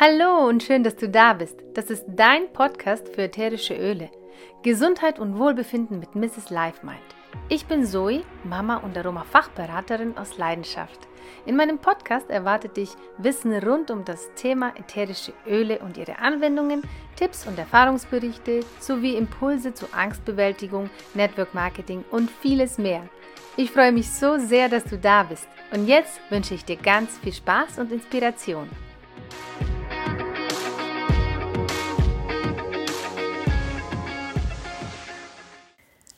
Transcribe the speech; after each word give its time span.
Hallo 0.00 0.48
und 0.48 0.64
schön, 0.64 0.82
dass 0.82 0.96
du 0.96 1.08
da 1.08 1.34
bist. 1.34 1.62
Das 1.74 1.88
ist 1.88 2.04
dein 2.08 2.52
Podcast 2.52 3.08
für 3.14 3.22
ätherische 3.22 3.76
Öle. 3.76 4.10
Gesundheit 4.64 5.20
und 5.20 5.38
Wohlbefinden 5.38 6.00
mit 6.00 6.16
Mrs. 6.16 6.50
Lifemind. 6.50 6.98
Ich 7.48 7.66
bin 7.66 7.86
Zoe, 7.86 8.24
Mama 8.42 8.78
und 8.78 8.98
Aroma-Fachberaterin 8.98 10.18
aus 10.18 10.36
Leidenschaft. 10.36 10.98
In 11.46 11.54
meinem 11.54 11.78
Podcast 11.78 12.28
erwartet 12.28 12.76
dich 12.76 12.90
Wissen 13.18 13.52
rund 13.52 13.92
um 13.92 14.04
das 14.04 14.34
Thema 14.34 14.72
ätherische 14.76 15.32
Öle 15.46 15.78
und 15.78 15.96
ihre 15.96 16.18
Anwendungen, 16.18 16.82
Tipps 17.14 17.46
und 17.46 17.56
Erfahrungsberichte 17.56 18.64
sowie 18.80 19.14
Impulse 19.14 19.74
zu 19.74 19.86
Angstbewältigung, 19.92 20.90
Network 21.14 21.54
Marketing 21.54 22.04
und 22.10 22.32
vieles 22.42 22.78
mehr. 22.78 23.08
Ich 23.56 23.70
freue 23.70 23.92
mich 23.92 24.10
so 24.10 24.38
sehr, 24.38 24.68
dass 24.68 24.82
du 24.82 24.98
da 24.98 25.22
bist. 25.22 25.46
Und 25.72 25.86
jetzt 25.86 26.20
wünsche 26.30 26.54
ich 26.54 26.64
dir 26.64 26.76
ganz 26.76 27.16
viel 27.18 27.32
Spaß 27.32 27.78
und 27.78 27.92
Inspiration. 27.92 28.68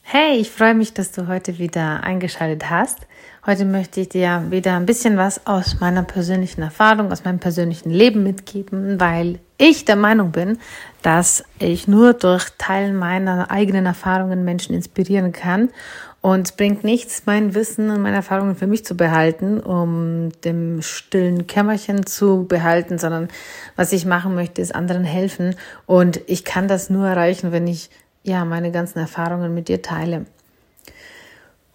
Hey, 0.09 0.37
ich 0.37 0.53
freue 0.53 0.75
mich, 0.75 0.95
dass 0.95 1.11
du 1.11 1.27
heute 1.27 1.59
wieder 1.59 2.05
eingeschaltet 2.05 2.71
hast. 2.71 3.09
Heute 3.45 3.65
möchte 3.65 4.03
ich 4.03 4.09
dir 4.09 4.45
wieder 4.51 4.77
ein 4.77 4.87
bisschen 4.87 5.17
was 5.17 5.49
aus 5.49 5.81
meiner 5.81 6.05
persönlichen 6.05 6.63
Erfahrung, 6.63 7.11
aus 7.11 7.25
meinem 7.25 7.41
persönlichen 7.41 7.91
Leben 7.91 8.23
mitgeben, 8.23 9.01
weil 9.01 9.41
ich 9.59 9.85
der 9.85 9.97
Meinung 9.97 10.31
bin, 10.31 10.59
dass 11.03 11.43
ich 11.59 11.89
nur 11.89 12.13
durch 12.13 12.51
Teilen 12.57 12.95
meiner 12.95 13.51
eigenen 13.51 13.85
Erfahrungen 13.85 14.45
Menschen 14.45 14.77
inspirieren 14.77 15.33
kann. 15.33 15.71
Und 16.21 16.47
es 16.47 16.53
bringt 16.53 16.85
nichts, 16.85 17.25
mein 17.27 17.57
Wissen 17.57 17.91
und 17.91 18.01
meine 18.01 18.17
Erfahrungen 18.17 18.55
für 18.55 18.69
mich 18.69 18.85
zu 18.85 18.97
behalten, 18.97 19.59
um 19.59 20.31
dem 20.45 20.83
stillen 20.83 21.49
Kämmerchen 21.49 22.07
zu 22.07 22.47
behalten, 22.47 22.99
sondern 22.99 23.27
was 23.75 23.93
ich 23.93 24.07
machen 24.07 24.37
möchte, 24.37 24.63
ist 24.63 24.73
anderen 24.73 25.05
helfen. 25.05 25.57
Und 25.85 26.21
ich 26.29 26.45
kann 26.45 26.69
das 26.69 26.91
nur 26.91 27.09
erreichen, 27.09 27.51
wenn 27.51 27.67
ich 27.67 27.91
ja, 28.27 28.45
meine 28.45 28.73
ganzen 28.73 28.99
Erfahrungen 28.99 29.55
mit 29.55 29.69
dir 29.69 29.83
teile. 29.83 30.27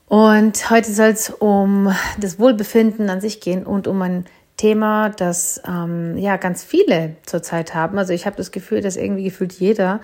Und 0.07 0.69
heute 0.69 0.91
soll 0.91 1.07
es 1.07 1.29
um 1.29 1.95
das 2.19 2.37
Wohlbefinden 2.37 3.09
an 3.09 3.21
sich 3.21 3.39
gehen 3.39 3.65
und 3.65 3.87
um 3.87 4.01
ein 4.01 4.25
Thema, 4.57 5.09
das 5.09 5.61
ähm, 5.65 6.17
ja 6.17 6.35
ganz 6.35 6.63
viele 6.63 7.15
zurzeit 7.25 7.73
haben. 7.73 7.97
Also 7.97 8.11
ich 8.11 8.25
habe 8.25 8.35
das 8.35 8.51
Gefühl, 8.51 8.81
dass 8.81 8.97
irgendwie 8.97 9.23
gefühlt 9.23 9.53
jeder 9.53 10.01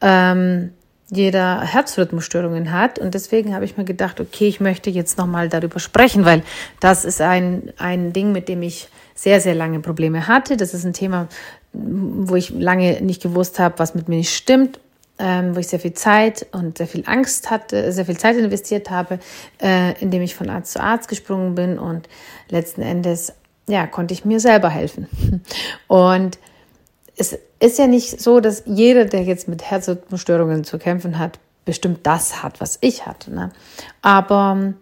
ähm, 0.00 0.72
jeder 1.12 1.60
Herzrhythmusstörungen 1.60 2.72
hat 2.72 2.98
und 3.00 3.14
deswegen 3.14 3.52
habe 3.52 3.64
ich 3.64 3.76
mir 3.76 3.84
gedacht, 3.84 4.20
okay, 4.20 4.46
ich 4.46 4.60
möchte 4.60 4.90
jetzt 4.90 5.18
noch 5.18 5.26
mal 5.26 5.48
darüber 5.48 5.80
sprechen, 5.80 6.24
weil 6.24 6.42
das 6.78 7.04
ist 7.04 7.20
ein 7.20 7.72
ein 7.76 8.12
Ding, 8.12 8.32
mit 8.32 8.48
dem 8.48 8.62
ich 8.62 8.88
sehr 9.14 9.40
sehr 9.40 9.54
lange 9.54 9.80
Probleme 9.80 10.26
hatte. 10.26 10.56
Das 10.56 10.72
ist 10.72 10.84
ein 10.84 10.94
Thema, 10.94 11.28
wo 11.72 12.36
ich 12.36 12.50
lange 12.50 13.02
nicht 13.02 13.22
gewusst 13.22 13.58
habe, 13.58 13.78
was 13.78 13.94
mit 13.94 14.08
mir 14.08 14.16
nicht 14.16 14.34
stimmt 14.34 14.80
ähm, 15.20 15.54
wo 15.54 15.60
ich 15.60 15.68
sehr 15.68 15.78
viel 15.78 15.92
Zeit 15.92 16.46
und 16.52 16.78
sehr 16.78 16.86
viel 16.86 17.04
Angst 17.06 17.50
hatte, 17.50 17.92
sehr 17.92 18.06
viel 18.06 18.16
Zeit 18.16 18.36
investiert 18.36 18.90
habe, 18.90 19.18
äh, 19.62 20.00
indem 20.00 20.22
ich 20.22 20.34
von 20.34 20.48
Arzt 20.48 20.72
zu 20.72 20.80
Arzt 20.80 21.08
gesprungen 21.08 21.54
bin 21.54 21.78
und 21.78 22.08
letzten 22.48 22.82
Endes 22.82 23.34
ja 23.68 23.86
konnte 23.86 24.14
ich 24.14 24.24
mir 24.24 24.40
selber 24.40 24.68
helfen. 24.68 25.08
Und 25.86 26.38
es 27.16 27.38
ist 27.60 27.78
ja 27.78 27.86
nicht 27.86 28.20
so, 28.20 28.40
dass 28.40 28.62
jeder, 28.66 29.04
der 29.04 29.22
jetzt 29.22 29.46
mit 29.46 29.62
Herzrhythmusstörungen 29.62 30.64
zu 30.64 30.78
kämpfen 30.78 31.18
hat, 31.18 31.38
bestimmt 31.64 32.06
das 32.06 32.42
hat, 32.42 32.60
was 32.60 32.78
ich 32.80 33.06
hatte. 33.06 33.32
Ne? 33.32 33.50
Aber 34.00 34.72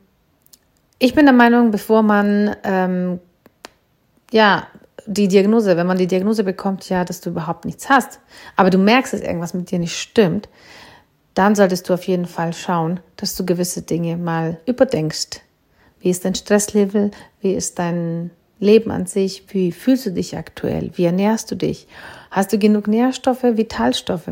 ich 0.99 1.15
bin 1.15 1.27
der 1.27 1.35
Meinung, 1.35 1.71
bevor 1.71 2.03
man 2.03 2.55
ähm, 2.63 3.21
ja 4.31 4.69
die 5.09 5.27
Diagnose, 5.27 5.77
wenn 5.77 5.87
man 5.87 5.97
die 5.97 6.07
Diagnose 6.07 6.45
bekommt, 6.45 6.89
ja, 6.91 7.05
dass 7.05 7.23
du 7.23 7.31
überhaupt 7.31 7.65
nichts 7.65 7.89
hast, 7.89 8.21
aber 8.57 8.69
du 8.69 8.79
merkst, 8.79 9.15
dass 9.15 9.23
irgendwas 9.23 9.55
mit 9.55 9.71
dir 9.71 9.79
nicht 9.79 9.97
stimmt, 9.97 10.49
dann 11.35 11.55
solltest 11.55 11.89
du 11.89 11.95
auf 11.95 12.05
jeden 12.05 12.27
Fall 12.27 12.53
schauen, 12.53 13.01
dass 13.17 13.35
du 13.35 13.47
gewisse 13.47 13.83
Dinge 13.83 14.17
mal 14.17 14.59
überdenkst. 14.67 15.41
Wie 16.01 16.11
ist 16.11 16.25
dein 16.25 16.35
Stresslevel? 16.35 17.11
Wie 17.41 17.55
ist 17.55 17.79
dein 17.79 18.31
Leben 18.61 18.91
an 18.91 19.07
sich? 19.07 19.45
Wie 19.49 19.73
fühlst 19.73 20.07
du 20.07 20.11
dich 20.11 20.37
aktuell? 20.37 20.91
Wie 20.95 21.05
ernährst 21.05 21.51
du 21.51 21.55
dich? 21.55 21.89
Hast 22.31 22.53
du 22.53 22.59
genug 22.59 22.87
Nährstoffe, 22.87 23.43
Vitalstoffe? 23.43 24.31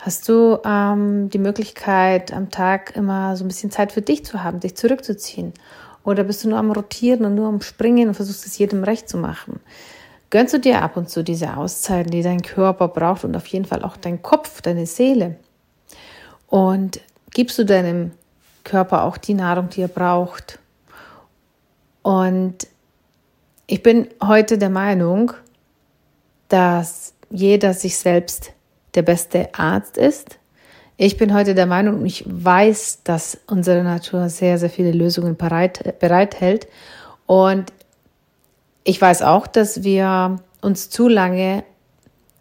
Hast 0.00 0.28
du 0.28 0.58
ähm, 0.64 1.30
die 1.30 1.38
Möglichkeit, 1.38 2.32
am 2.32 2.50
Tag 2.50 2.96
immer 2.96 3.36
so 3.36 3.44
ein 3.44 3.48
bisschen 3.48 3.70
Zeit 3.70 3.92
für 3.92 4.02
dich 4.02 4.24
zu 4.24 4.42
haben, 4.42 4.58
dich 4.58 4.74
zurückzuziehen? 4.74 5.52
Oder 6.04 6.24
bist 6.24 6.44
du 6.44 6.48
nur 6.48 6.58
am 6.58 6.72
Rotieren 6.72 7.24
und 7.24 7.34
nur 7.34 7.48
am 7.48 7.60
Springen 7.60 8.08
und 8.08 8.14
versuchst 8.14 8.46
es 8.46 8.58
jedem 8.58 8.84
recht 8.84 9.08
zu 9.08 9.16
machen? 9.16 9.60
Gönnst 10.30 10.54
du 10.54 10.58
dir 10.58 10.82
ab 10.82 10.96
und 10.96 11.10
zu 11.10 11.22
diese 11.22 11.56
Auszeiten, 11.56 12.10
die 12.10 12.22
dein 12.22 12.42
Körper 12.42 12.88
braucht 12.88 13.24
und 13.24 13.36
auf 13.36 13.46
jeden 13.46 13.66
Fall 13.66 13.84
auch 13.84 13.96
dein 13.96 14.22
Kopf, 14.22 14.62
deine 14.62 14.86
Seele? 14.86 15.36
Und 16.48 17.00
gibst 17.30 17.58
du 17.58 17.64
deinem 17.64 18.12
Körper 18.64 19.04
auch 19.04 19.16
die 19.16 19.34
Nahrung, 19.34 19.68
die 19.68 19.82
er 19.82 19.88
braucht? 19.88 20.58
Und 22.02 22.66
ich 23.66 23.82
bin 23.82 24.08
heute 24.22 24.58
der 24.58 24.70
Meinung, 24.70 25.32
dass 26.48 27.14
jeder 27.30 27.74
sich 27.74 27.96
selbst 27.96 28.52
der 28.94 29.02
beste 29.02 29.54
Arzt 29.54 29.96
ist 29.96 30.38
ich 30.96 31.16
bin 31.16 31.34
heute 31.34 31.54
der 31.54 31.66
Meinung 31.66 32.04
ich 32.04 32.24
weiß, 32.26 33.00
dass 33.04 33.38
unsere 33.46 33.82
Natur 33.82 34.28
sehr, 34.28 34.58
sehr 34.58 34.70
viele 34.70 34.92
Lösungen 34.92 35.36
bereit, 35.36 35.98
bereithält. 35.98 36.68
Und 37.26 37.72
ich 38.84 39.00
weiß 39.00 39.22
auch, 39.22 39.46
dass 39.46 39.82
wir 39.82 40.36
uns 40.60 40.90
zu 40.90 41.08
lange 41.08 41.64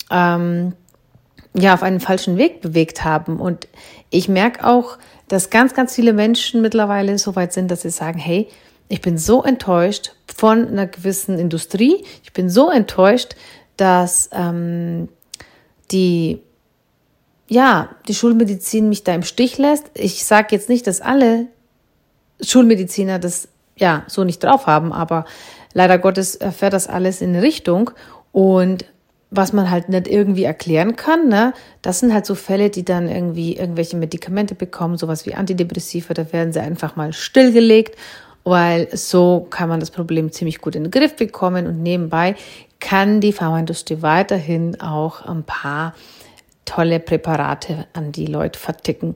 ähm, 0.10 0.74
ja 1.54 1.74
auf 1.74 1.84
einen 1.84 2.00
falschen 2.00 2.38
Weg 2.38 2.62
bewegt 2.62 3.04
haben. 3.04 3.40
Und 3.40 3.68
ich 4.10 4.28
merke 4.28 4.66
auch, 4.66 4.98
dass 5.28 5.50
ganz, 5.50 5.74
ganz 5.74 5.96
viele 5.96 6.14
Menschen 6.14 6.62
mittlerweile 6.62 7.18
so 7.18 7.36
weit 7.36 7.54
sind, 7.54 7.72
dass 7.72 7.82
sie 7.82 7.90
sagen, 7.90 8.20
hey, 8.20 8.48
ich 8.90 9.02
bin 9.02 9.18
so 9.18 9.44
enttäuscht 9.44 10.14
von 10.36 10.68
einer 10.68 10.88
gewissen 10.88 11.40
Industrie. 11.40 12.04
Ich 12.24 12.34
bin 12.34 12.50
so 12.50 12.70
enttäuscht, 12.70 13.36
dass 13.78 14.30
ähm, 14.34 15.08
die 15.92 16.42
ja, 17.52 17.90
die 18.08 18.16
Schulmedizin 18.16 18.88
mich 18.88 19.04
da 19.04 19.14
im 19.14 19.24
Stich 19.24 19.58
lässt. 19.58 19.92
Ich 19.94 20.24
sage 20.24 20.48
jetzt 20.52 20.70
nicht, 20.70 20.88
dass 20.88 21.02
alle 21.02 21.48
Schulmediziner 22.40 23.20
das 23.20 23.50
ja 23.76 24.06
so 24.08 24.24
nicht 24.24 24.42
drauf 24.42 24.68
haben, 24.68 24.94
aber 24.94 25.26
leider 25.74 25.98
Gottes 25.98 26.40
fährt 26.58 26.72
das 26.72 26.88
alles 26.88 27.20
in 27.20 27.36
Richtung 27.36 27.92
und 28.32 28.86
was 29.32 29.52
man 29.52 29.70
halt 29.70 29.90
nicht 29.90 30.08
irgendwie 30.08 30.46
erklären 30.46 30.96
kann, 30.96 31.28
ne, 31.28 31.52
das 31.82 32.00
sind 32.00 32.14
halt 32.14 32.26
so 32.26 32.36
Fälle, 32.36 32.70
die 32.70 32.86
dann 32.86 33.10
irgendwie 33.10 33.58
irgendwelche 33.58 33.98
Medikamente 33.98 34.56
bekommen, 34.56 34.98
sowas 34.98 35.26
wie 35.26 35.36
Antidepressiva, 35.36 36.14
da 36.14 36.32
werden 36.32 36.54
sie 36.54 36.62
einfach 36.62 36.96
mal 36.96 37.12
stillgelegt, 37.12 37.98
weil 38.46 38.88
so 38.96 39.46
kann 39.50 39.68
man 39.68 39.82
das 39.82 39.92
Problem 39.92 40.32
ziemlich 40.32 40.62
gut 40.62 40.78
in 40.78 40.84
den 40.86 40.92
Griff 40.92 41.18
bekommen 41.18 41.68
und 41.68 41.84
nebenbei 41.84 42.36
kann 42.80 43.20
die 43.20 43.34
Pharmaindustrie 43.34 44.02
weiterhin 44.02 44.80
auch 44.80 45.26
ein 45.26 45.44
paar 45.44 45.94
tolle 46.72 47.00
Präparate 47.02 47.88
an 47.94 48.14
die 48.14 48.28
Leute 48.28 48.58
verticken. 48.58 49.16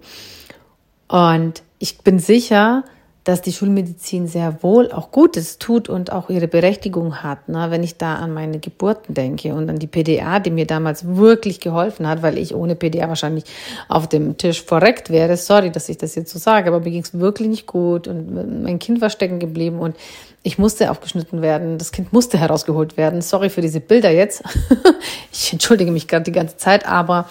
Und 1.07 1.63
ich 1.79 1.99
bin 1.99 2.19
sicher, 2.19 2.83
dass 3.25 3.41
die 3.41 3.51
Schulmedizin 3.51 4.27
sehr 4.27 4.61
wohl 4.61 4.91
auch 4.91 5.09
Gutes 5.09 5.57
tut 5.57 5.89
und 5.89 6.11
auch 6.11 6.29
ihre 6.29 6.47
Berechtigung 6.47 7.23
hat. 7.23 7.49
Ne? 7.49 7.71
Wenn 7.71 7.81
ich 7.81 7.97
da 7.97 8.15
an 8.15 8.31
meine 8.31 8.59
Geburten 8.59 9.15
denke 9.15 9.55
und 9.55 9.67
an 9.67 9.79
die 9.79 9.87
PDA, 9.87 10.39
die 10.39 10.51
mir 10.51 10.67
damals 10.67 11.07
wirklich 11.07 11.59
geholfen 11.59 12.07
hat, 12.07 12.21
weil 12.21 12.37
ich 12.37 12.53
ohne 12.53 12.75
PDA 12.75 13.09
wahrscheinlich 13.09 13.45
auf 13.89 14.07
dem 14.07 14.37
Tisch 14.37 14.61
verreckt 14.61 15.09
wäre. 15.09 15.37
Sorry, 15.37 15.71
dass 15.71 15.89
ich 15.89 15.97
das 15.97 16.13
jetzt 16.13 16.31
so 16.31 16.37
sage, 16.37 16.67
aber 16.67 16.81
mir 16.81 16.91
ging 16.91 17.01
es 17.01 17.17
wirklich 17.17 17.47
nicht 17.47 17.65
gut 17.65 18.07
und 18.07 18.61
mein 18.63 18.77
Kind 18.77 19.01
war 19.01 19.09
stecken 19.09 19.39
geblieben 19.39 19.79
und 19.79 19.95
ich 20.43 20.59
musste 20.59 20.91
aufgeschnitten 20.91 21.41
werden. 21.41 21.79
Das 21.79 21.91
Kind 21.91 22.13
musste 22.13 22.37
herausgeholt 22.37 22.95
werden. 22.95 23.23
Sorry 23.23 23.49
für 23.49 23.61
diese 23.61 23.79
Bilder 23.79 24.11
jetzt. 24.11 24.43
ich 25.33 25.51
entschuldige 25.51 25.89
mich 25.89 26.07
gerade 26.07 26.25
die 26.25 26.31
ganze 26.31 26.57
Zeit, 26.57 26.87
aber 26.87 27.27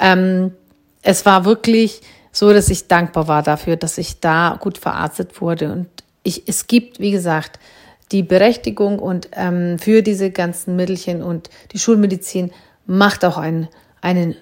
ähm, 0.00 0.52
es 1.02 1.26
war 1.26 1.44
wirklich 1.44 2.00
so, 2.32 2.52
dass 2.52 2.70
ich 2.70 2.88
dankbar 2.88 3.28
war 3.28 3.42
dafür, 3.42 3.76
dass 3.76 3.98
ich 3.98 4.20
da 4.20 4.56
gut 4.58 4.78
verarztet 4.78 5.40
wurde. 5.40 5.70
Und 5.70 5.88
ich, 6.22 6.48
es 6.48 6.66
gibt, 6.66 6.98
wie 6.98 7.10
gesagt, 7.10 7.58
die 8.10 8.22
Berechtigung 8.22 8.98
und 8.98 9.28
ähm, 9.32 9.78
für 9.78 10.02
diese 10.02 10.30
ganzen 10.30 10.76
Mittelchen 10.76 11.22
und 11.22 11.50
die 11.72 11.78
Schulmedizin 11.78 12.50
macht 12.86 13.24
auch 13.24 13.36
einen, 13.36 13.68
einen 14.00 14.36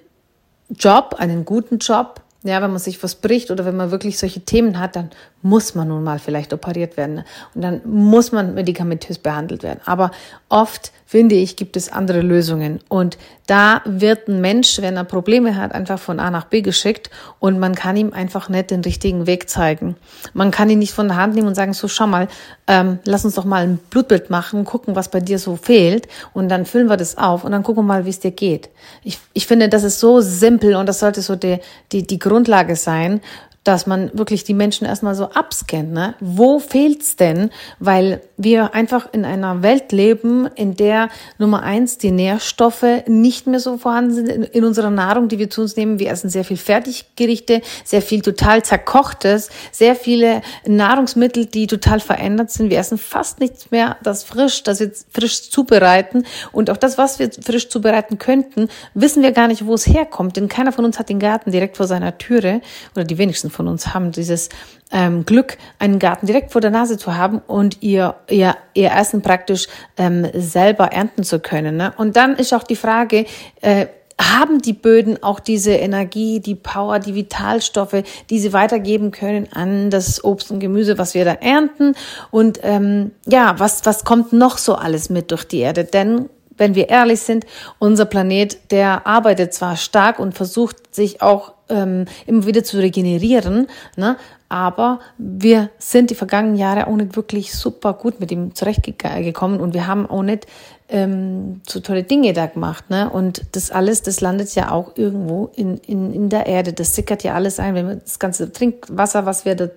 Job, 0.71 1.17
einen 1.19 1.45
guten 1.45 1.79
Job. 1.79 2.23
Ja, 2.43 2.63
wenn 2.63 2.71
man 2.71 2.79
sich 2.79 3.03
was 3.03 3.17
bricht 3.17 3.51
oder 3.51 3.67
wenn 3.67 3.77
man 3.77 3.91
wirklich 3.91 4.19
solche 4.19 4.41
Themen 4.41 4.79
hat, 4.79 4.97
dann 4.97 5.11
muss 5.43 5.75
man 5.75 5.89
nun 5.89 6.03
mal 6.03 6.19
vielleicht 6.19 6.55
operiert 6.55 6.97
werden. 6.97 7.23
Und 7.55 7.61
dann 7.61 7.83
muss 7.85 8.33
man 8.33 8.55
medikamentös 8.55 9.19
behandelt 9.19 9.63
werden. 9.63 9.81
Aber 9.85 10.11
oft, 10.49 10.91
finde 11.05 11.35
ich, 11.35 11.57
gibt 11.57 11.77
es 11.77 11.93
andere 11.93 12.23
Lösungen. 12.23 12.81
Und 12.89 13.19
da 13.51 13.83
wird 13.85 14.29
ein 14.29 14.41
Mensch, 14.41 14.81
wenn 14.81 14.97
er 14.97 15.03
Probleme 15.03 15.57
hat, 15.57 15.73
einfach 15.73 15.99
von 15.99 16.21
A 16.21 16.31
nach 16.31 16.45
B 16.45 16.63
geschickt 16.63 17.11
und 17.41 17.59
man 17.59 17.75
kann 17.75 17.97
ihm 17.97 18.13
einfach 18.13 18.49
nicht 18.49 18.71
den 18.71 18.83
richtigen 18.83 19.27
Weg 19.27 19.51
zeigen. 19.51 19.97
Man 20.35 20.53
kann 20.53 20.71
ihn 20.71 20.79
nicht 20.79 20.93
von 20.93 21.09
der 21.09 21.17
Hand 21.17 21.35
nehmen 21.35 21.49
und 21.49 21.57
sagen, 21.57 21.73
so 21.73 21.89
schau 21.89 22.07
mal, 22.07 22.29
ähm, 22.69 23.01
lass 23.05 23.25
uns 23.25 23.35
doch 23.35 23.45
mal 23.45 23.65
ein 23.65 23.79
Blutbild 23.91 24.31
machen, 24.31 24.65
gucken, 24.65 24.95
was 24.95 25.11
bei 25.11 25.19
dir 25.19 25.41
so 25.41 25.57
fehlt 25.57 26.07
und 26.33 26.49
dann 26.49 26.65
füllen 26.65 26.89
wir 26.89 26.97
das 26.97 27.19
auf 27.19 27.43
und 27.43 27.51
dann 27.51 27.65
gucken 27.65 27.83
wir 27.83 27.89
mal, 27.89 28.05
wie 28.05 28.11
es 28.11 28.21
dir 28.21 28.31
geht. 28.31 28.71
Ich, 29.03 29.19
ich 29.33 29.49
finde, 29.49 29.69
das 29.69 29.83
ist 29.83 29.99
so 29.99 30.21
simpel 30.21 30.77
und 30.77 30.87
das 30.87 31.01
sollte 31.01 31.21
so 31.21 31.35
die, 31.35 31.59
die, 31.91 32.07
die 32.07 32.21
Grundlage 32.21 32.77
sein, 32.77 33.21
dass 33.65 33.87
man 33.87 34.11
wirklich 34.15 34.45
die 34.45 34.55
Menschen 34.55 34.87
erstmal 34.87 35.15
so 35.15 35.27
abscannt. 35.27 35.93
Ne? 35.93 36.15
Wo 36.21 36.59
fehlt's 36.59 37.17
denn? 37.17 37.51
Weil 37.79 38.23
wir 38.39 38.75
einfach 38.75 39.09
in 39.13 39.27
einer 39.27 39.63
Welt 39.63 39.93
leben, 39.93 40.49
in 40.55 40.77
der 40.77 41.11
Nummer 41.37 41.63
eins 41.63 41.99
die 41.99 42.11
Nährstoffe 42.11 42.87
nicht 43.07 43.47
mehr 43.47 43.61
so 43.61 43.77
vorhanden 43.77 44.15
sind 44.15 44.29
in, 44.29 44.43
in 44.45 44.65
unserer 44.65 44.89
Nahrung, 44.89 45.29
die 45.29 45.39
wir 45.39 45.51
zu 45.51 45.61
uns 45.61 45.77
nehmen. 45.77 45.99
Wir 45.99 46.11
essen 46.11 46.31
sehr 46.31 46.45
viel 46.45 46.57
Fertiggerichte, 46.57 47.61
sehr 47.85 48.01
viel 48.01 48.23
total 48.23 48.63
zerkochtes, 48.63 49.51
sehr 49.73 49.95
viele 49.95 50.41
Nahrungsmittel, 50.67 51.45
die 51.45 51.67
total 51.67 52.01
verändert 52.01 52.51
sind. 52.51 52.71
Wir 52.71 52.79
essen 52.79 52.97
fast 52.97 53.41
nichts 53.41 53.71
mehr, 53.71 53.99
das 54.03 54.25
frisch, 54.25 54.63
das 54.63 54.81
wir 54.81 54.91
frisch 55.11 55.51
zubereiten. 55.51 56.25
Und 56.53 56.71
auch 56.71 56.79
das, 56.79 56.97
was 56.97 57.19
wir 57.19 57.31
frisch 57.31 57.69
zubereiten 57.69 58.17
könnten, 58.17 58.69
wissen 58.95 59.23
wir 59.23 59.33
gar 59.33 59.49
nicht, 59.49 59.67
wo 59.67 59.75
es 59.75 59.87
herkommt. 59.87 60.37
Denn 60.37 60.49
keiner 60.49 60.73
von 60.73 60.87
uns 60.87 60.99
hat 60.99 61.11
den 61.11 61.19
Garten 61.19 61.53
direkt 61.53 61.77
vor 61.77 61.87
seiner 61.87 62.17
Türe 62.17 62.63
oder 62.95 63.05
die 63.05 63.19
wenigsten 63.19 63.50
von 63.51 63.69
uns 63.69 63.95
haben 63.95 64.13
dieses 64.13 64.49
ähm, 64.93 65.25
Glück, 65.25 65.59
einen 65.79 65.99
Garten 65.99 66.27
direkt 66.27 66.53
vor 66.53 66.61
der 66.61 66.71
Nase 66.71 66.99
zu 66.99 67.17
haben 67.17 67.41
und 67.47 67.83
ihr, 67.83 68.17
ihr, 68.29 68.57
ihr 68.75 68.93
Essen 68.93 69.23
praktisch 69.23 69.67
ähm, 69.97 70.27
selber 70.35 70.93
ernten 70.93 71.23
zu 71.23 71.41
können. 71.41 71.77
Ne? 71.77 71.93
Und 71.97 72.17
dann 72.17 72.37
ist 72.37 72.53
auch 72.53 72.65
die 72.65 72.77
Frage, 72.77 73.27
äh, 73.61 73.87
haben 74.21 74.61
die 74.61 74.75
Böden 74.75 75.23
auch 75.23 75.41
diese 75.41 75.73
Energie, 75.73 76.41
die 76.41 76.55
Power, 76.55 76.99
die 76.99 77.15
Vitalstoffe, 77.15 78.03
die 78.29 78.39
sie 78.39 78.53
weitergeben 78.53 79.13
können 79.13 79.49
an 79.53 79.91
das 79.91 80.23
Obst 80.23 80.51
und 80.51 80.61
Gemüse, 80.61 80.99
was 80.99 81.15
wir 81.15 81.25
da 81.25 81.33
ernten? 81.33 81.95
Und 82.31 82.61
ähm, 82.63 83.13
ja, 83.27 83.55
was, 83.59 83.87
was 83.87 84.05
kommt 84.05 84.33
noch 84.33 84.59
so 84.59 84.75
alles 84.75 85.09
mit 85.09 85.31
durch 85.31 85.45
die 85.45 85.61
Erde? 85.61 85.85
Denn 85.85 86.29
wenn 86.61 86.75
wir 86.75 86.91
ehrlich 86.91 87.21
sind, 87.21 87.47
unser 87.79 88.05
Planet, 88.05 88.71
der 88.71 89.07
arbeitet 89.07 89.55
zwar 89.55 89.77
stark 89.77 90.19
und 90.19 90.35
versucht 90.35 90.95
sich 90.95 91.23
auch 91.23 91.55
ähm, 91.71 92.05
immer 92.27 92.47
wieder 92.47 92.63
zu 92.63 92.77
regenerieren, 92.79 93.67
ne? 93.97 94.17
aber 94.51 95.01
wir 95.17 95.71
sind 95.79 96.11
die 96.11 96.15
vergangenen 96.15 96.57
Jahre 96.57 96.87
auch 96.87 96.97
nicht 96.97 97.17
wirklich 97.17 97.55
super 97.55 97.95
gut 97.95 98.21
mit 98.21 98.31
ihm 98.31 98.55
zurechtgekommen 98.55 99.61
und 99.61 99.75
wir 99.75 99.87
haben 99.87 100.07
auch 100.07 100.23
nicht 100.23 100.47
ähm, 100.91 101.61
so 101.67 101.81
tolle 101.81 102.03
Dinge 102.03 102.33
da 102.33 102.47
gemacht. 102.47 102.91
Ne? 102.91 103.09
Und 103.09 103.45
das 103.53 103.71
alles, 103.71 104.03
das 104.03 104.21
landet 104.21 104.55
ja 104.55 104.71
auch 104.71 104.97
irgendwo 104.97 105.51
in, 105.55 105.79
in, 105.79 106.13
in 106.13 106.29
der 106.29 106.47
Erde. 106.47 106.73
Das 106.73 106.95
sickert 106.95 107.23
ja 107.23 107.35
alles 107.35 107.61
ein. 107.61 107.75
Wenn 107.75 107.89
wir 107.89 107.97
das 107.97 108.19
ganze 108.19 108.53
Trinkwasser, 108.53 109.25
was 109.25 109.45
wir 109.45 109.55
da 109.55 109.69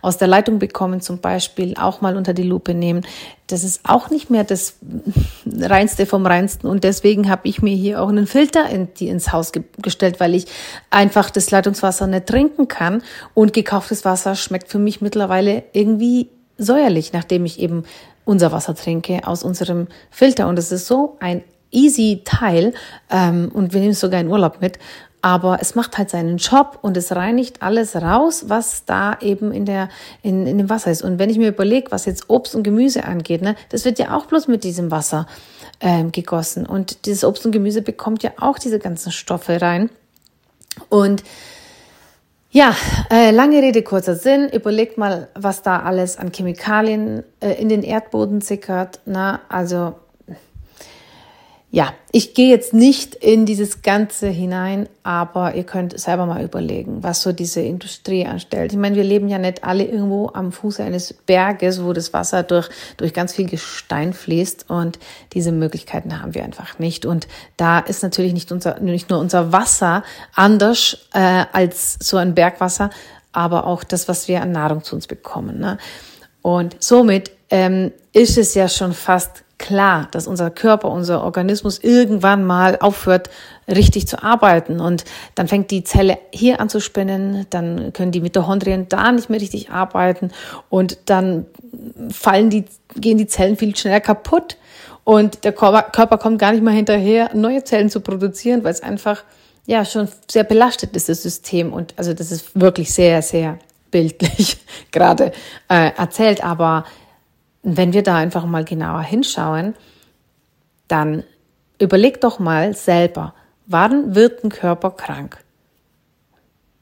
aus 0.00 0.16
der 0.16 0.28
Leitung 0.28 0.58
bekommen, 0.58 1.00
zum 1.00 1.18
Beispiel 1.18 1.74
auch 1.76 2.00
mal 2.00 2.16
unter 2.16 2.34
die 2.34 2.44
Lupe 2.44 2.74
nehmen, 2.74 3.04
das 3.48 3.64
ist 3.64 3.80
auch 3.82 4.10
nicht 4.10 4.30
mehr 4.30 4.44
das 4.44 4.76
Reinste 5.46 6.06
vom 6.06 6.24
Reinsten. 6.24 6.68
Und 6.68 6.84
deswegen 6.84 7.28
habe 7.28 7.48
ich 7.48 7.62
mir 7.62 7.74
hier 7.74 8.00
auch 8.00 8.08
einen 8.08 8.28
Filter 8.28 8.68
in, 8.70 8.94
die 8.94 9.08
ins 9.08 9.32
Haus 9.32 9.52
ge 9.52 9.64
gestellt, 9.82 10.20
weil 10.20 10.34
ich 10.34 10.46
einfach 10.90 11.30
das 11.30 11.50
Leitungswasser 11.50 12.06
nicht 12.06 12.26
trinken 12.26 12.68
kann. 12.68 13.02
Und 13.34 13.52
gekauftes 13.52 14.04
Wasser 14.04 14.36
schmeckt 14.36 14.68
für 14.68 14.78
mich 14.78 15.00
mittlerweile 15.00 15.64
irgendwie 15.72 16.28
säuerlich, 16.60 17.12
nachdem 17.12 17.44
ich 17.44 17.58
eben 17.58 17.84
unser 18.24 18.52
Wasser 18.52 18.74
trinke 18.74 19.26
aus 19.26 19.42
unserem 19.42 19.88
Filter. 20.10 20.46
Und 20.48 20.58
es 20.58 20.70
ist 20.70 20.86
so 20.86 21.16
ein 21.20 21.42
easy 21.70 22.22
Teil 22.24 22.74
ähm, 23.10 23.50
und 23.52 23.72
wir 23.72 23.80
nehmen 23.80 23.92
es 23.92 24.00
sogar 24.00 24.20
in 24.20 24.28
Urlaub 24.28 24.60
mit. 24.60 24.78
Aber 25.22 25.58
es 25.60 25.74
macht 25.74 25.98
halt 25.98 26.08
seinen 26.08 26.38
Job 26.38 26.78
und 26.80 26.96
es 26.96 27.14
reinigt 27.14 27.60
alles 27.60 27.94
raus, 27.94 28.44
was 28.48 28.86
da 28.86 29.18
eben 29.20 29.52
in, 29.52 29.66
der, 29.66 29.90
in, 30.22 30.46
in 30.46 30.56
dem 30.56 30.70
Wasser 30.70 30.90
ist. 30.90 31.02
Und 31.02 31.18
wenn 31.18 31.28
ich 31.28 31.36
mir 31.36 31.48
überlege, 31.48 31.90
was 31.90 32.06
jetzt 32.06 32.30
Obst 32.30 32.54
und 32.54 32.62
Gemüse 32.62 33.04
angeht, 33.04 33.42
ne, 33.42 33.54
das 33.68 33.84
wird 33.84 33.98
ja 33.98 34.16
auch 34.16 34.26
bloß 34.26 34.48
mit 34.48 34.64
diesem 34.64 34.90
Wasser 34.90 35.26
ähm, 35.80 36.10
gegossen. 36.10 36.64
Und 36.64 37.04
dieses 37.04 37.24
Obst 37.24 37.44
und 37.44 37.52
Gemüse 37.52 37.82
bekommt 37.82 38.22
ja 38.22 38.30
auch 38.38 38.58
diese 38.58 38.78
ganzen 38.78 39.12
Stoffe 39.12 39.60
rein. 39.60 39.90
Und 40.88 41.22
ja, 42.50 42.74
äh, 43.10 43.30
lange 43.30 43.62
Rede, 43.62 43.82
kurzer 43.82 44.16
Sinn. 44.16 44.48
Überlegt 44.48 44.98
mal, 44.98 45.28
was 45.34 45.62
da 45.62 45.80
alles 45.80 46.16
an 46.16 46.32
Chemikalien 46.32 47.22
äh, 47.40 47.52
in 47.52 47.68
den 47.68 47.82
Erdboden 47.82 48.40
sickert. 48.40 49.00
Na, 49.06 49.40
also 49.48 49.94
ja, 51.72 51.94
ich 52.10 52.34
gehe 52.34 52.50
jetzt 52.50 52.74
nicht 52.74 53.14
in 53.14 53.46
dieses 53.46 53.82
Ganze 53.82 54.26
hinein, 54.26 54.88
aber 55.04 55.54
ihr 55.54 55.62
könnt 55.62 55.98
selber 55.98 56.26
mal 56.26 56.42
überlegen, 56.42 57.04
was 57.04 57.22
so 57.22 57.30
diese 57.30 57.60
Industrie 57.60 58.26
anstellt. 58.26 58.72
Ich 58.72 58.78
meine, 58.78 58.96
wir 58.96 59.04
leben 59.04 59.28
ja 59.28 59.38
nicht 59.38 59.62
alle 59.62 59.84
irgendwo 59.84 60.32
am 60.34 60.50
Fuße 60.50 60.82
eines 60.82 61.12
Berges, 61.12 61.84
wo 61.84 61.92
das 61.92 62.12
Wasser 62.12 62.42
durch, 62.42 62.68
durch 62.96 63.14
ganz 63.14 63.34
viel 63.34 63.48
Gestein 63.48 64.12
fließt 64.12 64.68
und 64.68 64.98
diese 65.32 65.52
Möglichkeiten 65.52 66.20
haben 66.20 66.34
wir 66.34 66.42
einfach 66.42 66.80
nicht. 66.80 67.06
Und 67.06 67.28
da 67.56 67.78
ist 67.78 68.02
natürlich 68.02 68.32
nicht, 68.32 68.50
unser, 68.50 68.80
nicht 68.80 69.08
nur 69.08 69.20
unser 69.20 69.52
Wasser 69.52 70.02
anders 70.34 71.06
äh, 71.12 71.44
als 71.52 71.98
so 72.00 72.16
ein 72.16 72.34
Bergwasser, 72.34 72.90
aber 73.30 73.64
auch 73.64 73.84
das, 73.84 74.08
was 74.08 74.26
wir 74.26 74.42
an 74.42 74.50
Nahrung 74.50 74.82
zu 74.82 74.96
uns 74.96 75.06
bekommen. 75.06 75.60
Ne? 75.60 75.78
Und 76.42 76.76
somit 76.80 77.30
ähm, 77.50 77.92
ist 78.12 78.38
es 78.38 78.54
ja 78.54 78.68
schon 78.68 78.92
fast 78.92 79.44
klar, 79.60 80.08
dass 80.10 80.26
unser 80.26 80.50
Körper, 80.50 80.88
unser 80.88 81.22
Organismus 81.22 81.78
irgendwann 81.78 82.44
mal 82.44 82.78
aufhört, 82.80 83.30
richtig 83.68 84.08
zu 84.08 84.22
arbeiten. 84.22 84.80
Und 84.80 85.04
dann 85.34 85.46
fängt 85.46 85.70
die 85.70 85.84
Zelle 85.84 86.18
hier 86.32 86.60
an 86.60 86.68
zu 86.68 86.80
spinnen, 86.80 87.46
dann 87.50 87.92
können 87.92 88.10
die 88.10 88.22
Mitochondrien 88.22 88.88
da 88.88 89.12
nicht 89.12 89.30
mehr 89.30 89.40
richtig 89.40 89.70
arbeiten 89.70 90.32
und 90.70 90.98
dann 91.04 91.46
fallen 92.10 92.50
die, 92.50 92.64
gehen 92.96 93.18
die 93.18 93.26
Zellen 93.26 93.56
viel 93.56 93.76
schneller 93.76 94.00
kaputt 94.00 94.56
und 95.04 95.44
der 95.44 95.52
Körper 95.52 96.18
kommt 96.18 96.38
gar 96.38 96.52
nicht 96.52 96.64
mehr 96.64 96.72
hinterher, 96.72 97.30
neue 97.34 97.62
Zellen 97.62 97.90
zu 97.90 98.00
produzieren, 98.00 98.64
weil 98.64 98.72
es 98.72 98.82
einfach 98.82 99.22
ja 99.66 99.84
schon 99.84 100.08
sehr 100.30 100.44
belastet 100.44 100.96
ist, 100.96 101.08
das 101.08 101.22
System. 101.22 101.72
Und 101.72 101.94
also 101.96 102.14
das 102.14 102.32
ist 102.32 102.58
wirklich 102.58 102.92
sehr, 102.92 103.22
sehr 103.22 103.58
bildlich 103.90 104.56
gerade 104.90 105.32
äh, 105.68 105.90
erzählt, 105.96 106.42
aber 106.42 106.84
wenn 107.62 107.92
wir 107.92 108.02
da 108.02 108.16
einfach 108.16 108.46
mal 108.46 108.64
genauer 108.64 109.02
hinschauen, 109.02 109.74
dann 110.88 111.24
überleg 111.78 112.20
doch 112.20 112.38
mal 112.38 112.74
selber, 112.74 113.34
wann 113.66 114.14
wird 114.14 114.44
ein 114.44 114.50
Körper 114.50 114.90
krank? 114.90 115.42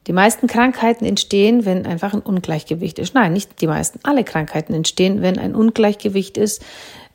Die 0.06 0.14
meisten 0.14 0.46
Krankheiten 0.46 1.04
entstehen, 1.04 1.66
wenn 1.66 1.84
einfach 1.84 2.14
ein 2.14 2.20
Ungleichgewicht 2.22 2.98
ist. 2.98 3.14
Nein, 3.14 3.34
nicht 3.34 3.60
die 3.60 3.66
meisten. 3.66 4.00
Alle 4.04 4.24
Krankheiten 4.24 4.72
entstehen, 4.72 5.20
wenn 5.20 5.38
ein 5.38 5.54
Ungleichgewicht 5.54 6.38
ist 6.38 6.64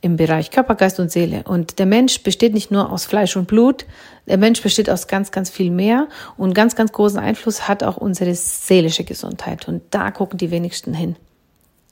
im 0.00 0.16
Bereich 0.16 0.52
Körper, 0.52 0.76
Geist 0.76 1.00
und 1.00 1.10
Seele. 1.10 1.42
Und 1.42 1.80
der 1.80 1.86
Mensch 1.86 2.22
besteht 2.22 2.54
nicht 2.54 2.70
nur 2.70 2.92
aus 2.92 3.04
Fleisch 3.04 3.36
und 3.36 3.48
Blut, 3.48 3.84
der 4.28 4.38
Mensch 4.38 4.62
besteht 4.62 4.88
aus 4.88 5.08
ganz, 5.08 5.32
ganz 5.32 5.50
viel 5.50 5.72
mehr 5.72 6.06
und 6.36 6.54
ganz, 6.54 6.76
ganz 6.76 6.92
großen 6.92 7.18
Einfluss 7.18 7.66
hat 7.66 7.82
auch 7.82 7.96
unsere 7.96 8.34
seelische 8.36 9.02
Gesundheit. 9.02 9.66
Und 9.66 9.82
da 9.90 10.12
gucken 10.12 10.38
die 10.38 10.52
wenigsten 10.52 10.94
hin. 10.94 11.16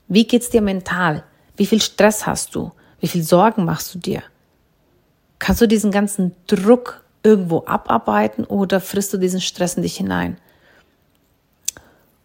Wie 0.07 0.25
geht's 0.25 0.51
dir 0.51 0.61
mental? 0.61 1.23
Wie 1.55 1.65
viel 1.65 1.81
Stress 1.81 2.25
hast 2.25 2.55
du? 2.55 2.71
Wie 2.99 3.07
viel 3.07 3.23
Sorgen 3.23 3.65
machst 3.65 3.93
du 3.93 3.99
dir? 3.99 4.23
Kannst 5.39 5.61
du 5.61 5.67
diesen 5.67 5.91
ganzen 5.91 6.35
Druck 6.47 7.03
irgendwo 7.21 7.63
abarbeiten 7.65 8.45
oder 8.45 8.79
frisst 8.79 9.13
du 9.13 9.17
diesen 9.17 9.41
Stress 9.41 9.75
in 9.75 9.83
dich 9.83 9.97
hinein? 9.97 10.37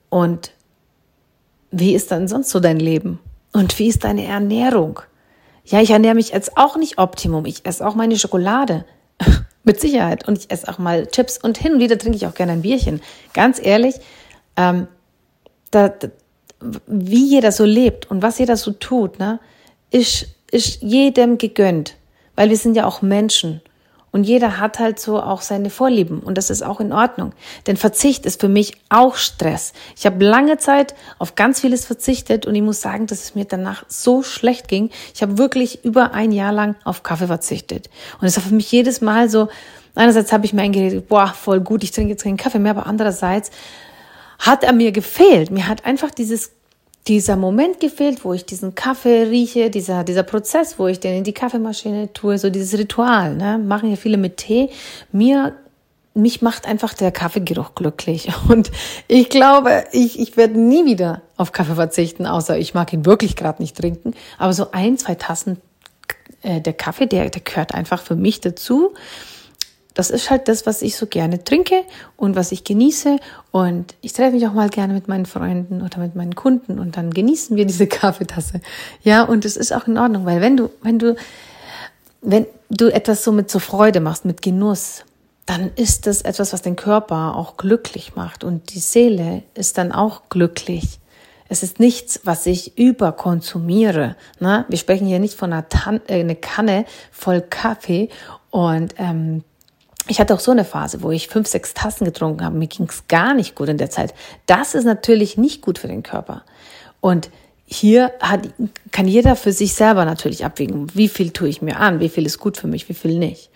Und 0.08 0.52
wie 1.70 1.94
ist 1.94 2.10
dann 2.10 2.28
sonst 2.28 2.50
so 2.50 2.60
dein 2.60 2.80
Leben? 2.80 3.18
Und 3.52 3.78
wie 3.78 3.88
ist 3.88 4.04
deine 4.04 4.24
Ernährung? 4.24 5.00
Ja, 5.64 5.80
ich 5.80 5.90
ernähre 5.90 6.14
mich 6.14 6.30
jetzt 6.30 6.56
auch 6.56 6.76
nicht 6.76 6.98
optimum. 6.98 7.44
Ich 7.44 7.66
esse 7.66 7.86
auch 7.86 7.94
meine 7.94 8.18
Schokolade. 8.18 8.84
Mit 9.64 9.80
Sicherheit. 9.80 10.26
Und 10.26 10.38
ich 10.38 10.50
esse 10.50 10.68
auch 10.68 10.78
mal 10.78 11.06
Chips 11.08 11.36
und 11.36 11.58
hin 11.58 11.74
und 11.74 11.80
wieder 11.80 11.98
trinke 11.98 12.16
ich 12.16 12.26
auch 12.26 12.34
gerne 12.34 12.52
ein 12.52 12.62
Bierchen. 12.62 13.02
Ganz 13.34 13.60
ehrlich, 13.62 13.96
ähm, 14.56 14.88
da, 15.70 15.92
wie 16.86 17.24
jeder 17.24 17.52
so 17.52 17.64
lebt 17.64 18.10
und 18.10 18.22
was 18.22 18.38
jeder 18.38 18.56
so 18.56 18.72
tut, 18.72 19.18
ne, 19.18 19.38
ist, 19.90 20.26
ist 20.50 20.82
jedem 20.82 21.38
gegönnt. 21.38 21.94
Weil 22.36 22.50
wir 22.50 22.56
sind 22.56 22.76
ja 22.76 22.86
auch 22.86 23.02
Menschen. 23.02 23.60
Und 24.10 24.24
jeder 24.24 24.58
hat 24.58 24.78
halt 24.78 24.98
so 24.98 25.20
auch 25.22 25.42
seine 25.42 25.68
Vorlieben 25.68 26.20
und 26.20 26.38
das 26.38 26.48
ist 26.48 26.62
auch 26.62 26.80
in 26.80 26.92
Ordnung. 26.92 27.32
Denn 27.66 27.76
Verzicht 27.76 28.24
ist 28.24 28.40
für 28.40 28.48
mich 28.48 28.72
auch 28.88 29.16
Stress. 29.16 29.74
Ich 29.96 30.06
habe 30.06 30.24
lange 30.24 30.56
Zeit 30.56 30.94
auf 31.18 31.34
ganz 31.34 31.60
vieles 31.60 31.84
verzichtet 31.84 32.46
und 32.46 32.54
ich 32.54 32.62
muss 32.62 32.80
sagen, 32.80 33.06
dass 33.06 33.22
es 33.22 33.34
mir 33.34 33.44
danach 33.44 33.84
so 33.86 34.22
schlecht 34.22 34.66
ging. 34.66 34.90
Ich 35.14 35.20
habe 35.20 35.36
wirklich 35.36 35.84
über 35.84 36.12
ein 36.14 36.32
Jahr 36.32 36.52
lang 36.52 36.76
auf 36.84 37.02
Kaffee 37.02 37.26
verzichtet. 37.26 37.90
Und 38.20 38.26
es 38.26 38.36
war 38.36 38.42
für 38.44 38.54
mich 38.54 38.72
jedes 38.72 39.02
Mal 39.02 39.28
so, 39.28 39.48
einerseits 39.94 40.32
habe 40.32 40.46
ich 40.46 40.54
mir 40.54 40.62
eingeredet, 40.62 41.06
boah, 41.08 41.28
voll 41.28 41.60
gut, 41.60 41.84
ich 41.84 41.90
trinke 41.90 42.12
jetzt 42.12 42.24
keinen 42.24 42.38
Kaffee 42.38 42.60
mehr, 42.60 42.70
aber 42.70 42.86
andererseits 42.86 43.50
hat 44.38 44.64
er 44.64 44.72
mir 44.72 44.92
gefehlt. 44.92 45.50
Mir 45.50 45.68
hat 45.68 45.84
einfach 45.84 46.10
dieses 46.10 46.52
dieser 47.08 47.36
Moment 47.36 47.80
gefehlt, 47.80 48.24
wo 48.24 48.34
ich 48.34 48.44
diesen 48.44 48.74
Kaffee 48.74 49.22
rieche, 49.24 49.70
dieser, 49.70 50.04
dieser 50.04 50.22
Prozess, 50.22 50.78
wo 50.78 50.86
ich 50.86 51.00
den 51.00 51.18
in 51.18 51.24
die 51.24 51.32
Kaffeemaschine 51.32 52.12
tue, 52.12 52.36
so 52.36 52.50
dieses 52.50 52.78
Ritual, 52.78 53.34
ne? 53.34 53.58
machen 53.58 53.88
ja 53.88 53.96
viele 53.96 54.18
mit 54.18 54.36
Tee. 54.36 54.68
Mir, 55.10 55.54
mich 56.12 56.42
macht 56.42 56.66
einfach 56.66 56.92
der 56.92 57.10
Kaffeegeruch 57.10 57.74
glücklich. 57.74 58.28
Und 58.48 58.70
ich 59.06 59.30
glaube, 59.30 59.84
ich, 59.92 60.20
ich 60.20 60.36
werde 60.36 60.60
nie 60.60 60.84
wieder 60.84 61.22
auf 61.38 61.52
Kaffee 61.52 61.76
verzichten, 61.76 62.26
außer 62.26 62.58
ich 62.58 62.74
mag 62.74 62.92
ihn 62.92 63.06
wirklich 63.06 63.36
gerade 63.36 63.62
nicht 63.62 63.76
trinken. 63.76 64.12
Aber 64.36 64.52
so 64.52 64.72
ein, 64.72 64.98
zwei 64.98 65.14
Tassen 65.14 65.58
äh, 66.42 66.60
der 66.60 66.74
Kaffee, 66.74 67.06
der, 67.06 67.30
der 67.30 67.40
gehört 67.40 67.74
einfach 67.74 68.02
für 68.02 68.16
mich 68.16 68.42
dazu 68.42 68.92
das 69.98 70.10
ist 70.10 70.30
halt 70.30 70.46
das, 70.46 70.64
was 70.64 70.80
ich 70.82 70.94
so 70.94 71.06
gerne 71.06 71.42
trinke 71.42 71.82
und 72.16 72.36
was 72.36 72.52
ich 72.52 72.62
genieße. 72.62 73.18
Und 73.50 73.96
ich 74.00 74.12
treffe 74.12 74.36
mich 74.36 74.46
auch 74.46 74.52
mal 74.52 74.68
gerne 74.68 74.94
mit 74.94 75.08
meinen 75.08 75.26
Freunden 75.26 75.82
oder 75.82 75.98
mit 75.98 76.14
meinen 76.14 76.36
Kunden 76.36 76.78
und 76.78 76.96
dann 76.96 77.12
genießen 77.12 77.56
wir 77.56 77.66
diese 77.66 77.86
Kaffeetasse. 77.88 78.60
Ja, 79.02 79.24
und 79.24 79.44
es 79.44 79.56
ist 79.56 79.72
auch 79.72 79.88
in 79.88 79.98
Ordnung, 79.98 80.24
weil 80.24 80.40
wenn 80.40 80.56
du, 80.56 80.70
wenn 80.82 81.00
du, 81.00 81.16
wenn 82.20 82.46
du 82.70 82.94
etwas 82.94 83.24
so 83.24 83.32
mit 83.32 83.50
so 83.50 83.58
Freude 83.58 83.98
machst, 83.98 84.24
mit 84.24 84.40
Genuss, 84.40 85.02
dann 85.46 85.72
ist 85.74 86.06
das 86.06 86.22
etwas, 86.22 86.52
was 86.52 86.62
den 86.62 86.76
Körper 86.76 87.34
auch 87.34 87.56
glücklich 87.56 88.14
macht 88.14 88.44
und 88.44 88.72
die 88.74 88.78
Seele 88.78 89.42
ist 89.54 89.78
dann 89.78 89.90
auch 89.90 90.28
glücklich. 90.28 91.00
Es 91.48 91.64
ist 91.64 91.80
nichts, 91.80 92.20
was 92.22 92.46
ich 92.46 92.78
überkonsumiere. 92.78 94.14
Ne? 94.38 94.64
Wir 94.68 94.78
sprechen 94.78 95.08
hier 95.08 95.18
nicht 95.18 95.34
von 95.34 95.52
einer, 95.52 95.68
Tan 95.68 96.00
äh, 96.06 96.20
eine 96.20 96.36
Kanne 96.36 96.84
voll 97.10 97.40
Kaffee 97.40 98.10
und 98.50 98.94
ähm, 98.98 99.42
ich 100.08 100.20
hatte 100.20 100.34
auch 100.34 100.40
so 100.40 100.50
eine 100.50 100.64
Phase, 100.64 101.02
wo 101.02 101.10
ich 101.10 101.28
fünf, 101.28 101.46
sechs 101.46 101.74
Tassen 101.74 102.04
getrunken 102.04 102.44
habe. 102.44 102.56
Mir 102.56 102.66
ging 102.66 102.86
es 102.88 103.06
gar 103.08 103.34
nicht 103.34 103.54
gut 103.54 103.68
in 103.68 103.78
der 103.78 103.90
Zeit. 103.90 104.14
Das 104.46 104.74
ist 104.74 104.84
natürlich 104.84 105.36
nicht 105.36 105.62
gut 105.62 105.78
für 105.78 105.88
den 105.88 106.02
Körper. 106.02 106.44
Und 107.00 107.30
hier 107.66 108.12
hat, 108.20 108.48
kann 108.90 109.06
jeder 109.06 109.36
für 109.36 109.52
sich 109.52 109.74
selber 109.74 110.04
natürlich 110.04 110.44
abwägen, 110.44 110.86
wie 110.94 111.08
viel 111.08 111.30
tue 111.30 111.48
ich 111.48 111.60
mir 111.60 111.78
an, 111.78 112.00
wie 112.00 112.08
viel 112.08 112.24
ist 112.24 112.38
gut 112.38 112.56
für 112.56 112.66
mich, 112.66 112.88
wie 112.88 112.94
viel 112.94 113.18
nicht. 113.18 113.50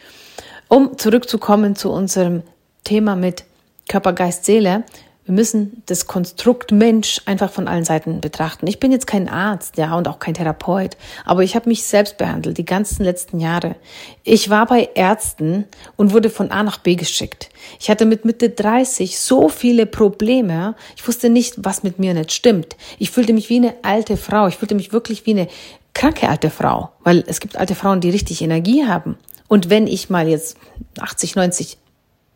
Um 0.69 0.99
zurückzukommen 0.99 1.77
zu 1.77 1.91
unserem 1.91 2.43
Thema 2.85 3.17
mit 3.17 3.45
Körper, 3.89 4.13
Geist, 4.13 4.45
Seele, 4.45 4.85
wir 5.25 5.35
müssen 5.35 5.83
das 5.87 6.07
Konstrukt 6.07 6.73
Mensch 6.73 7.21
einfach 7.27 7.51
von 7.53 7.69
allen 7.69 7.85
Seiten 7.85 8.21
betrachten. 8.21 8.67
Ich 8.67 8.81
bin 8.81 8.91
jetzt 8.91 9.07
kein 9.07 9.29
Arzt, 9.29 9.77
ja, 9.77 9.97
und 9.97 10.09
auch 10.09 10.19
kein 10.19 10.35
Therapeut, 10.35 10.97
aber 11.25 11.45
ich 11.45 11.55
habe 11.55 11.69
mich 11.69 11.85
selbst 11.85 12.19
behandelt 12.19 12.59
die 12.59 12.65
ganzen 12.65 13.05
letzten 13.05 13.39
Jahre. 13.39 13.77
Ich 14.25 14.51
war 14.51 14.67
bei 14.67 14.91
Ärzten 14.95 15.67
und 15.97 16.13
wurde 16.13 16.29
von 16.29 16.51
A 16.51 16.63
nach 16.65 16.79
B 16.79 16.97
geschickt. 16.97 17.51
Ich 17.79 17.89
hatte 17.89 18.05
mit 18.05 18.25
Mitte 18.25 18.51
30 18.51 19.19
so 19.19 19.49
viele 19.49 19.87
Probleme. 19.87 20.75
Ich 20.97 21.07
wusste 21.07 21.31
nicht, 21.31 21.55
was 21.59 21.85
mit 21.85 22.01
mir 22.01 22.15
nicht 22.15 22.33
stimmt. 22.33 22.77
Ich 22.99 23.13
fühlte 23.13 23.33
mich 23.33 23.49
wie 23.49 23.57
eine 23.57 23.75
alte 23.83 24.17
Frau. 24.17 24.49
Ich 24.49 24.57
fühlte 24.57 24.75
mich 24.75 24.93
wirklich 24.93 25.25
wie 25.25 25.33
eine 25.33 25.49
kranke 25.95 26.29
alte 26.29 26.51
Frau, 26.51 26.91
weil 27.05 27.23
es 27.27 27.39
gibt 27.39 27.57
alte 27.57 27.77
Frauen, 27.77 28.01
die 28.01 28.11
richtig 28.11 28.43
Energie 28.43 28.87
haben. 28.87 29.17
Und 29.47 29.71
wenn 29.71 29.87
ich 29.87 30.11
mal 30.11 30.29
jetzt 30.29 30.57
80, 30.99 31.37
90 31.37 31.79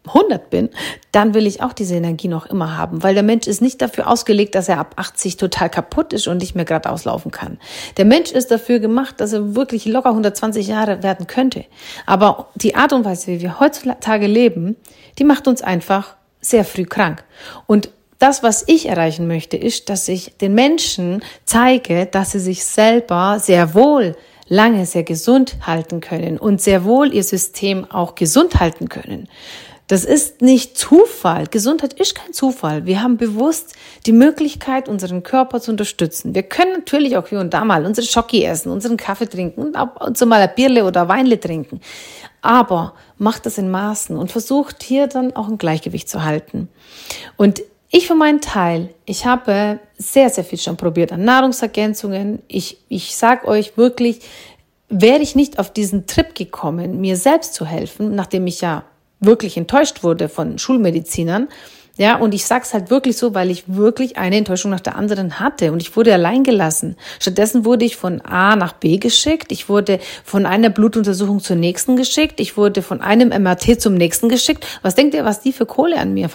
100 0.09 0.51
bin, 0.51 0.71
dann 1.13 1.35
will 1.35 1.47
ich 1.47 1.63
auch 1.63 1.73
diese 1.73 1.97
Energie 1.97 2.29
noch 2.29 2.47
immer 2.47 2.77
haben, 2.77 3.03
weil 3.03 3.15
der 3.15 3.23
Mensch 3.23 3.47
ist 3.47 3.61
nicht 3.61 3.83
dafür 3.83 4.09
ausgelegt, 4.09 4.55
dass 4.55 4.69
er 4.69 4.79
ab 4.79 4.95
80 4.97 5.37
total 5.37 5.71
kaputt 5.71 6.13
ist 6.13 6.27
und 6.29 6.39
nicht 6.39 6.55
mehr 6.55 6.65
gerade 6.65 6.91
auslaufen 6.91 7.31
kann. 7.31 7.59
Der 7.97 8.05
Mensch 8.05 8.33
ist 8.33 8.51
dafür 8.51 8.79
gemacht, 8.79 9.21
dass 9.21 9.33
er 9.33 9.55
wirklich 9.55 9.85
locker 9.87 10.11
120 10.11 10.67
Jahre 10.67 11.03
werden 11.03 11.27
könnte. 11.27 11.65
Aber 12.07 12.49
die 12.55 12.75
Art 12.75 12.93
und 12.93 13.05
Weise, 13.05 13.29
wie 13.29 13.41
wir 13.41 13.61
heutzutage 13.61 14.27
leben, 14.27 14.77
die 15.19 15.25
macht 15.25 15.49
uns 15.49 15.63
einfach 15.63 16.17
sehr 16.41 16.65
früh 16.65 16.85
krank. 16.85 17.25
Und 17.67 17.91
das, 18.19 18.43
was 18.43 18.65
ich 18.67 18.89
erreichen 18.89 19.27
möchte, 19.27 19.57
ist, 19.57 19.91
dass 19.91 20.09
ich 20.09 20.39
den 20.39 20.55
Menschen 20.55 21.23
zeige, 21.45 22.07
dass 22.07 22.33
sie 22.33 22.41
sich 22.41 22.65
selber 22.65 23.39
sehr 23.41 23.75
wohl 23.75 24.17
lange 24.49 24.87
sehr 24.87 25.03
gesund 25.03 25.57
halten 25.63 26.01
können 26.01 26.39
und 26.39 26.61
sehr 26.61 26.85
wohl 26.85 27.13
ihr 27.13 27.25
System 27.25 27.85
auch 27.91 28.15
gesund 28.15 28.61
halten 28.61 28.89
können. 28.89 29.29
Das 29.89 30.05
ist 30.05 30.43
nicht 30.43 30.77
Zufall. 30.77 31.47
Gesundheit 31.47 31.93
ist 31.93 32.17
kein 32.17 32.33
Zufall. 32.33 32.87
Wir 32.87 33.03
haben 33.03 33.17
bewusst 33.17 33.75
die 34.05 34.13
Möglichkeit, 34.13 34.89
unseren 34.89 35.23
Körper 35.23 35.61
zu 35.61 35.71
unterstützen. 35.71 36.35
Wir 36.35 36.43
können 36.43 36.73
natürlich 36.73 37.17
auch 37.17 37.29
hier 37.29 37.39
und 37.39 37.55
da 37.55 37.65
mal 37.65 37.87
unsere 37.87 38.07
Schoki 38.07 38.45
essen, 38.45 38.73
unseren 38.73 38.97
Kaffee 38.97 39.29
trinken 39.29 39.63
und 39.63 39.77
ab 39.77 40.05
und 40.05 40.19
zu 40.19 40.27
mal 40.27 40.41
ein 40.41 40.51
Bierle 40.57 40.85
oder 40.85 41.09
Weinle 41.09 41.39
trinken. 41.39 41.81
Aber 42.43 42.95
macht 43.17 43.47
das 43.47 43.59
in 43.59 43.71
Maßen 43.71 44.17
und 44.17 44.33
versucht 44.33 44.83
hier 44.83 45.07
dann 45.07 45.37
auch 45.37 45.49
ein 45.49 45.59
Gleichgewicht 45.59 46.09
zu 46.09 46.25
halten. 46.25 46.69
Und 47.37 47.63
ich 47.91 48.09
für 48.09 48.17
meinen 48.17 48.41
Teil, 48.41 48.91
ich 49.05 49.25
habe 49.25 49.79
sehr, 49.97 50.31
sehr 50.31 50.45
viel 50.45 50.59
schon 50.59 50.77
probiert 50.77 51.13
an 51.13 51.25
Nahrungsergänzungen. 51.25 52.43
Ich, 52.49 52.79
ich 52.89 53.17
sag 53.17 53.47
euch 53.47 53.77
wirklich, 53.77 54.21
wäre 54.89 55.23
ich 55.23 55.37
nicht 55.37 55.61
auf 55.61 55.73
diesen 55.73 56.07
Trip 56.09 56.35
gekommen, 56.35 57.01
mir 57.01 57.17
selbst 57.17 57.55
zu 57.55 57.65
helfen, 57.65 58.17
nachdem 58.17 58.49
ich 58.49 58.61
ja 58.61 58.85
wirklich 59.21 59.57
enttäuscht 59.57 60.03
wurde 60.03 60.29
von 60.29 60.59
Schulmedizinern. 60.59 61.49
Ja, 61.99 62.17
und 62.17 62.35
ich 62.35 62.45
sag's 62.45 62.75
halt 62.75 62.91
wirklich 62.91 63.17
so, 63.17 63.33
weil 63.33 63.51
ich 63.51 63.65
wirklich 63.69 64.19
eine 64.19 64.37
Enttäuschung 64.37 64.71
nach 64.71 64.81
der 64.81 64.97
anderen 64.97 65.41
hatte 65.41 65.73
und 65.73 65.81
ich 65.81 65.97
wurde 65.97 66.13
allein 66.13 66.45
gelassen. 66.45 66.97
Stattdessen 67.19 67.65
wurde 67.65 67.87
ich 67.87 67.97
von 67.97 68.21
A 68.21 68.55
nach 68.55 68.75
B 68.75 68.99
geschickt, 68.99 69.51
ich 69.51 69.71
wurde 69.71 69.99
von 70.23 70.45
einer 70.45 70.69
Blutuntersuchung 70.69 71.41
zur 71.41 71.57
nächsten 71.57 71.97
geschickt, 71.97 72.39
ich 72.39 72.59
wurde 72.59 72.83
von 72.83 73.01
einem 73.01 73.31
MRT 73.31 73.81
zum 73.81 73.95
nächsten 73.95 74.29
geschickt. 74.29 74.67
Was 74.83 74.95
denkt 74.95 75.15
ihr, 75.15 75.25
was 75.25 75.41
die 75.41 75.55
für 75.55 75.65
Kohle 75.65 75.99
an 75.99 76.13
mir 76.13 76.29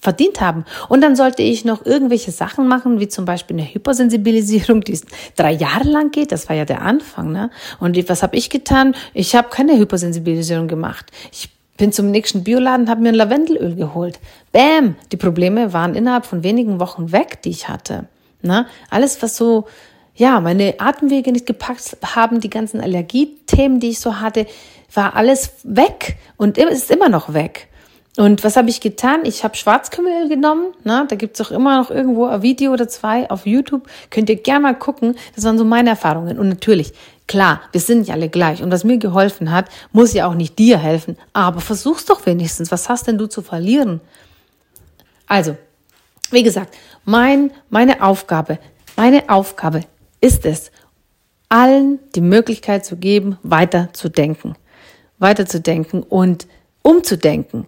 verdient 0.00 0.40
haben. 0.40 0.64
Und 0.88 1.00
dann 1.00 1.16
sollte 1.16 1.42
ich 1.42 1.64
noch 1.64 1.84
irgendwelche 1.84 2.30
Sachen 2.30 2.68
machen, 2.68 3.00
wie 3.00 3.08
zum 3.08 3.24
Beispiel 3.24 3.56
eine 3.58 3.74
Hypersensibilisierung, 3.74 4.82
die 4.82 5.00
drei 5.34 5.50
Jahre 5.52 5.88
lang 5.88 6.12
geht. 6.12 6.30
Das 6.30 6.48
war 6.48 6.54
ja 6.54 6.64
der 6.64 6.82
Anfang. 6.82 7.32
Ne? 7.32 7.50
Und 7.80 8.08
was 8.08 8.22
habe 8.22 8.36
ich 8.36 8.48
getan? 8.48 8.94
Ich 9.12 9.34
habe 9.34 9.48
keine 9.48 9.76
Hypersensibilisierung 9.76 10.68
gemacht. 10.68 11.10
Ich 11.32 11.50
bin 11.78 11.92
zum 11.92 12.10
nächsten 12.10 12.44
Bioladen, 12.44 12.90
habe 12.90 13.00
mir 13.00 13.08
ein 13.08 13.14
Lavendelöl 13.14 13.74
geholt. 13.74 14.20
Bäm, 14.52 14.96
die 15.10 15.16
Probleme 15.16 15.72
waren 15.72 15.94
innerhalb 15.94 16.26
von 16.26 16.42
wenigen 16.42 16.78
Wochen 16.80 17.12
weg, 17.12 17.40
die 17.42 17.50
ich 17.50 17.68
hatte. 17.68 18.06
Na, 18.42 18.66
alles, 18.90 19.22
was 19.22 19.36
so, 19.36 19.64
ja, 20.14 20.40
meine 20.40 20.74
Atemwege 20.78 21.32
nicht 21.32 21.46
gepackt 21.46 21.96
haben, 22.14 22.40
die 22.40 22.50
ganzen 22.50 22.80
Allergiethemen, 22.80 23.80
die 23.80 23.90
ich 23.90 24.00
so 24.00 24.20
hatte, 24.20 24.46
war 24.92 25.16
alles 25.16 25.52
weg 25.64 26.18
und 26.36 26.58
ist 26.58 26.90
immer 26.90 27.08
noch 27.08 27.32
weg. 27.32 27.68
Und 28.16 28.42
was 28.42 28.56
habe 28.56 28.68
ich 28.68 28.80
getan? 28.80 29.20
Ich 29.22 29.44
habe 29.44 29.54
Schwarzkümmelöl 29.54 30.28
genommen. 30.28 30.72
Na, 30.82 31.04
da 31.04 31.14
gibt's 31.14 31.40
auch 31.40 31.52
immer 31.52 31.78
noch 31.78 31.88
irgendwo 31.88 32.24
ein 32.26 32.42
Video 32.42 32.72
oder 32.72 32.88
zwei 32.88 33.30
auf 33.30 33.46
YouTube. 33.46 33.88
Könnt 34.10 34.28
ihr 34.28 34.34
gerne 34.34 34.60
mal 34.60 34.74
gucken. 34.74 35.14
Das 35.36 35.44
waren 35.44 35.56
so 35.56 35.64
meine 35.64 35.90
Erfahrungen. 35.90 36.36
Und 36.36 36.48
natürlich, 36.48 36.92
Klar, 37.28 37.60
wir 37.72 37.80
sind 37.80 38.00
nicht 38.00 38.10
alle 38.10 38.30
gleich 38.30 38.62
und 38.62 38.72
was 38.72 38.84
mir 38.84 38.96
geholfen 38.96 39.52
hat, 39.52 39.66
muss 39.92 40.14
ja 40.14 40.26
auch 40.26 40.34
nicht 40.34 40.58
dir 40.58 40.78
helfen, 40.78 41.16
aber 41.34 41.60
versuch's 41.60 42.06
doch 42.06 42.24
wenigstens. 42.24 42.72
Was 42.72 42.88
hast 42.88 43.06
denn 43.06 43.18
du 43.18 43.26
zu 43.26 43.42
verlieren? 43.42 44.00
Also, 45.26 45.56
wie 46.30 46.42
gesagt, 46.42 46.74
mein, 47.04 47.50
meine 47.68 48.02
Aufgabe, 48.02 48.58
meine 48.96 49.28
Aufgabe 49.28 49.82
ist 50.22 50.46
es, 50.46 50.72
allen 51.50 51.98
die 52.14 52.22
Möglichkeit 52.22 52.86
zu 52.86 52.96
geben, 52.96 53.38
weiter 53.42 53.90
zu 53.92 54.08
denken, 54.08 54.54
weiter 55.18 55.44
zu 55.44 55.60
denken 55.60 56.02
und 56.02 56.46
umzudenken. 56.82 57.66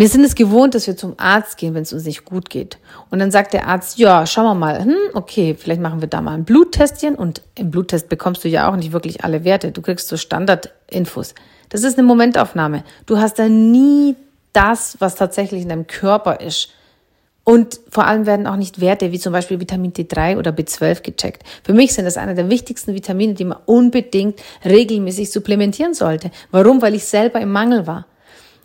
Wir 0.00 0.08
sind 0.08 0.24
es 0.24 0.34
gewohnt, 0.34 0.74
dass 0.74 0.86
wir 0.86 0.96
zum 0.96 1.12
Arzt 1.18 1.58
gehen, 1.58 1.74
wenn 1.74 1.82
es 1.82 1.92
uns 1.92 2.06
nicht 2.06 2.24
gut 2.24 2.48
geht. 2.48 2.78
Und 3.10 3.18
dann 3.18 3.30
sagt 3.30 3.52
der 3.52 3.66
Arzt, 3.66 3.98
ja, 3.98 4.24
schauen 4.24 4.46
wir 4.46 4.54
mal, 4.54 4.82
hm, 4.82 4.96
okay, 5.12 5.54
vielleicht 5.54 5.82
machen 5.82 6.00
wir 6.00 6.08
da 6.08 6.22
mal 6.22 6.32
ein 6.32 6.44
Bluttestchen. 6.44 7.16
Und 7.16 7.42
im 7.54 7.70
Bluttest 7.70 8.08
bekommst 8.08 8.42
du 8.42 8.48
ja 8.48 8.70
auch 8.70 8.76
nicht 8.76 8.92
wirklich 8.92 9.24
alle 9.24 9.44
Werte. 9.44 9.72
Du 9.72 9.82
kriegst 9.82 10.08
so 10.08 10.16
Standardinfos. 10.16 11.34
Das 11.68 11.82
ist 11.82 11.98
eine 11.98 12.06
Momentaufnahme. 12.06 12.82
Du 13.04 13.18
hast 13.18 13.38
da 13.38 13.50
nie 13.50 14.16
das, 14.54 14.96
was 15.00 15.16
tatsächlich 15.16 15.60
in 15.60 15.68
deinem 15.68 15.86
Körper 15.86 16.40
ist. 16.40 16.70
Und 17.44 17.78
vor 17.90 18.06
allem 18.06 18.24
werden 18.24 18.46
auch 18.46 18.56
nicht 18.56 18.80
Werte 18.80 19.12
wie 19.12 19.18
zum 19.18 19.34
Beispiel 19.34 19.60
Vitamin 19.60 19.92
D3 19.92 20.38
oder 20.38 20.52
B12 20.52 21.02
gecheckt. 21.02 21.42
Für 21.62 21.74
mich 21.74 21.92
sind 21.92 22.06
das 22.06 22.16
einer 22.16 22.32
der 22.32 22.48
wichtigsten 22.48 22.94
Vitamine, 22.94 23.34
die 23.34 23.44
man 23.44 23.58
unbedingt 23.66 24.40
regelmäßig 24.64 25.30
supplementieren 25.30 25.92
sollte. 25.92 26.30
Warum? 26.50 26.80
Weil 26.80 26.94
ich 26.94 27.04
selber 27.04 27.38
im 27.38 27.52
Mangel 27.52 27.86
war. 27.86 28.06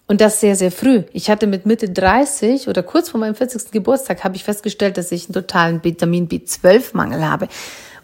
Und 0.07 0.21
das 0.21 0.39
sehr, 0.39 0.55
sehr 0.55 0.71
früh. 0.71 1.03
Ich 1.13 1.29
hatte 1.29 1.47
mit 1.47 1.65
Mitte 1.65 1.89
30 1.89 2.67
oder 2.67 2.83
kurz 2.83 3.09
vor 3.09 3.19
meinem 3.19 3.35
40. 3.35 3.71
Geburtstag 3.71 4.23
habe 4.23 4.35
ich 4.35 4.43
festgestellt, 4.43 4.97
dass 4.97 5.11
ich 5.11 5.25
einen 5.25 5.33
totalen 5.33 5.83
Vitamin 5.83 6.29
B12-Mangel 6.29 7.27
habe. 7.27 7.47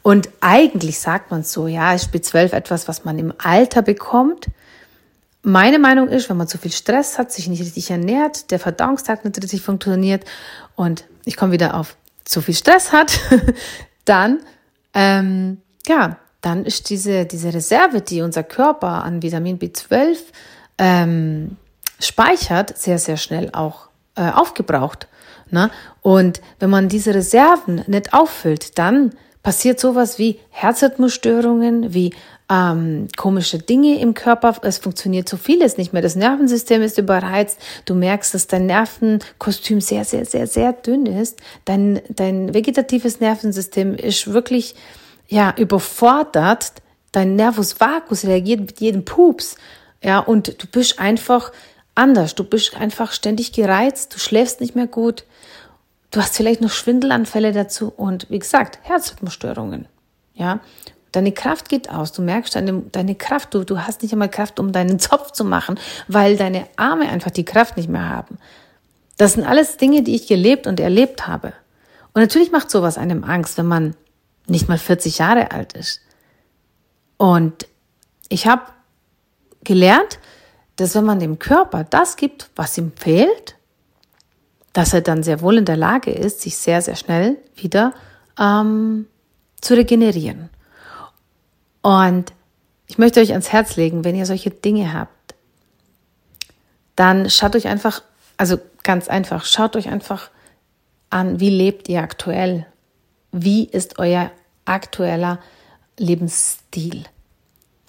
Und 0.01 0.29
eigentlich 0.41 0.99
sagt 0.99 1.29
man 1.29 1.43
so, 1.43 1.67
ja, 1.67 1.93
ist 1.93 2.13
B12 2.13 2.53
etwas, 2.53 2.87
was 2.87 3.05
man 3.05 3.19
im 3.19 3.33
Alter 3.37 3.83
bekommt. 3.83 4.47
Meine 5.43 5.77
Meinung 5.77 6.07
ist, 6.07 6.29
wenn 6.29 6.37
man 6.37 6.47
zu 6.47 6.57
viel 6.57 6.71
Stress 6.71 7.19
hat, 7.19 7.31
sich 7.31 7.47
nicht 7.47 7.61
richtig 7.61 7.91
ernährt, 7.91 8.49
der 8.51 8.59
Verdauungstag 8.59 9.23
nicht 9.23 9.41
richtig 9.41 9.61
funktioniert 9.61 10.25
und 10.75 11.05
ich 11.25 11.35
komme 11.35 11.51
wieder 11.51 11.75
auf 11.75 11.97
zu 12.23 12.41
viel 12.41 12.53
Stress 12.53 12.91
hat, 12.91 13.19
dann, 14.05 14.39
ähm, 14.93 15.61
ja, 15.87 16.17
dann 16.41 16.65
ist 16.65 16.89
diese, 16.89 17.25
diese 17.25 17.53
Reserve, 17.53 18.01
die 18.01 18.21
unser 18.21 18.43
Körper 18.43 19.03
an 19.03 19.21
Vitamin 19.21 19.59
B12 19.59 20.17
ähm, 20.77 21.57
speichert, 22.01 22.77
sehr, 22.77 22.99
sehr 22.99 23.17
schnell 23.17 23.49
auch 23.53 23.89
äh, 24.15 24.29
aufgebraucht. 24.29 25.07
Ne? 25.49 25.69
Und 26.01 26.41
wenn 26.59 26.69
man 26.69 26.89
diese 26.89 27.13
Reserven 27.13 27.83
nicht 27.87 28.13
auffüllt, 28.13 28.77
dann 28.77 29.11
passiert 29.43 29.79
sowas 29.79 30.17
wie 30.17 30.39
Herzrhythmusstörungen, 30.49 31.93
wie 31.93 32.13
ähm, 32.49 33.07
komische 33.15 33.59
Dinge 33.59 33.99
im 33.99 34.13
Körper. 34.13 34.55
Es 34.61 34.77
funktioniert 34.77 35.29
so 35.29 35.37
vieles 35.37 35.77
nicht 35.77 35.93
mehr. 35.93 36.01
Das 36.01 36.15
Nervensystem 36.15 36.81
ist 36.81 36.97
überreizt. 36.97 37.59
Du 37.85 37.95
merkst, 37.95 38.33
dass 38.33 38.47
dein 38.47 38.65
Nervenkostüm 38.65 39.81
sehr, 39.81 40.05
sehr, 40.05 40.25
sehr, 40.25 40.47
sehr 40.47 40.73
dünn 40.73 41.05
ist. 41.05 41.39
Dein, 41.65 42.01
dein 42.09 42.53
vegetatives 42.53 43.19
Nervensystem 43.19 43.95
ist 43.95 44.31
wirklich 44.31 44.75
ja 45.27 45.53
überfordert. 45.57 46.73
Dein 47.11 47.35
Nervus 47.35 47.79
vagus 47.79 48.25
reagiert 48.25 48.59
mit 48.59 48.79
jedem 48.79 49.05
Pups. 49.05 49.55
Ja, 50.03 50.19
und 50.19 50.61
du 50.61 50.67
bist 50.67 50.99
einfach 50.99 51.51
anders. 51.95 52.35
Du 52.35 52.43
bist 52.43 52.75
einfach 52.75 53.11
ständig 53.11 53.51
gereizt. 53.51 54.13
Du 54.13 54.19
schläfst 54.19 54.61
nicht 54.61 54.75
mehr 54.75 54.87
gut. 54.87 55.25
Du 56.11 56.21
hast 56.21 56.35
vielleicht 56.35 56.61
noch 56.61 56.71
Schwindelanfälle 56.71 57.53
dazu 57.53 57.91
und 57.95 58.29
wie 58.29 58.39
gesagt, 58.39 58.79
Herzrhythmusstörungen. 58.83 59.87
Ja, 60.33 60.59
deine 61.11 61.31
Kraft 61.31 61.69
geht 61.69 61.89
aus. 61.89 62.11
Du 62.11 62.21
merkst 62.21 62.55
deine, 62.55 62.81
deine 62.91 63.15
Kraft. 63.15 63.53
Du, 63.53 63.63
du 63.63 63.79
hast 63.79 64.01
nicht 64.01 64.11
einmal 64.11 64.29
Kraft, 64.29 64.59
um 64.59 64.71
deinen 64.71 64.99
Zopf 64.99 65.31
zu 65.31 65.45
machen, 65.45 65.79
weil 66.07 66.35
deine 66.35 66.67
Arme 66.75 67.07
einfach 67.09 67.31
die 67.31 67.45
Kraft 67.45 67.77
nicht 67.77 67.89
mehr 67.89 68.09
haben. 68.09 68.37
Das 69.17 69.33
sind 69.33 69.45
alles 69.45 69.77
Dinge, 69.77 70.01
die 70.01 70.15
ich 70.15 70.27
gelebt 70.27 70.67
und 70.67 70.79
erlebt 70.79 71.27
habe. 71.27 71.53
Und 72.13 72.21
natürlich 72.21 72.51
macht 72.51 72.69
sowas 72.69 72.97
einem 72.97 73.23
Angst, 73.23 73.57
wenn 73.57 73.67
man 73.67 73.95
nicht 74.47 74.67
mal 74.67 74.77
40 74.77 75.19
Jahre 75.19 75.51
alt 75.51 75.73
ist. 75.73 76.01
Und 77.17 77.67
ich 78.27 78.47
habe 78.47 78.63
gelernt, 79.63 80.19
dass 80.81 80.95
wenn 80.95 81.05
man 81.05 81.19
dem 81.19 81.37
Körper 81.37 81.83
das 81.83 82.15
gibt, 82.15 82.49
was 82.55 82.77
ihm 82.77 82.91
fehlt, 82.95 83.55
dass 84.73 84.93
er 84.93 85.01
dann 85.01 85.21
sehr 85.21 85.41
wohl 85.41 85.57
in 85.57 85.65
der 85.65 85.77
Lage 85.77 86.11
ist, 86.11 86.41
sich 86.41 86.57
sehr, 86.57 86.81
sehr 86.81 86.95
schnell 86.95 87.37
wieder 87.55 87.93
ähm, 88.39 89.05
zu 89.59 89.75
regenerieren. 89.75 90.49
Und 91.81 92.33
ich 92.87 92.97
möchte 92.97 93.19
euch 93.19 93.31
ans 93.31 93.51
Herz 93.51 93.75
legen, 93.75 94.03
wenn 94.03 94.15
ihr 94.15 94.25
solche 94.25 94.49
Dinge 94.49 94.93
habt, 94.93 95.35
dann 96.95 97.29
schaut 97.29 97.55
euch 97.55 97.67
einfach, 97.67 98.01
also 98.37 98.57
ganz 98.83 99.07
einfach, 99.07 99.45
schaut 99.45 99.75
euch 99.75 99.87
einfach 99.87 100.31
an, 101.11 101.39
wie 101.39 101.49
lebt 101.49 101.89
ihr 101.89 102.01
aktuell? 102.01 102.65
Wie 103.31 103.65
ist 103.65 103.99
euer 103.99 104.31
aktueller 104.65 105.39
Lebensstil? 105.97 107.03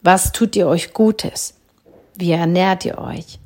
Was 0.03 0.33
tut 0.33 0.57
ihr 0.57 0.67
euch 0.67 0.93
Gutes? 0.93 1.55
Wie 2.16 2.33
ernährt 2.33 2.85
ihr 2.85 2.99
euch? 2.99 3.38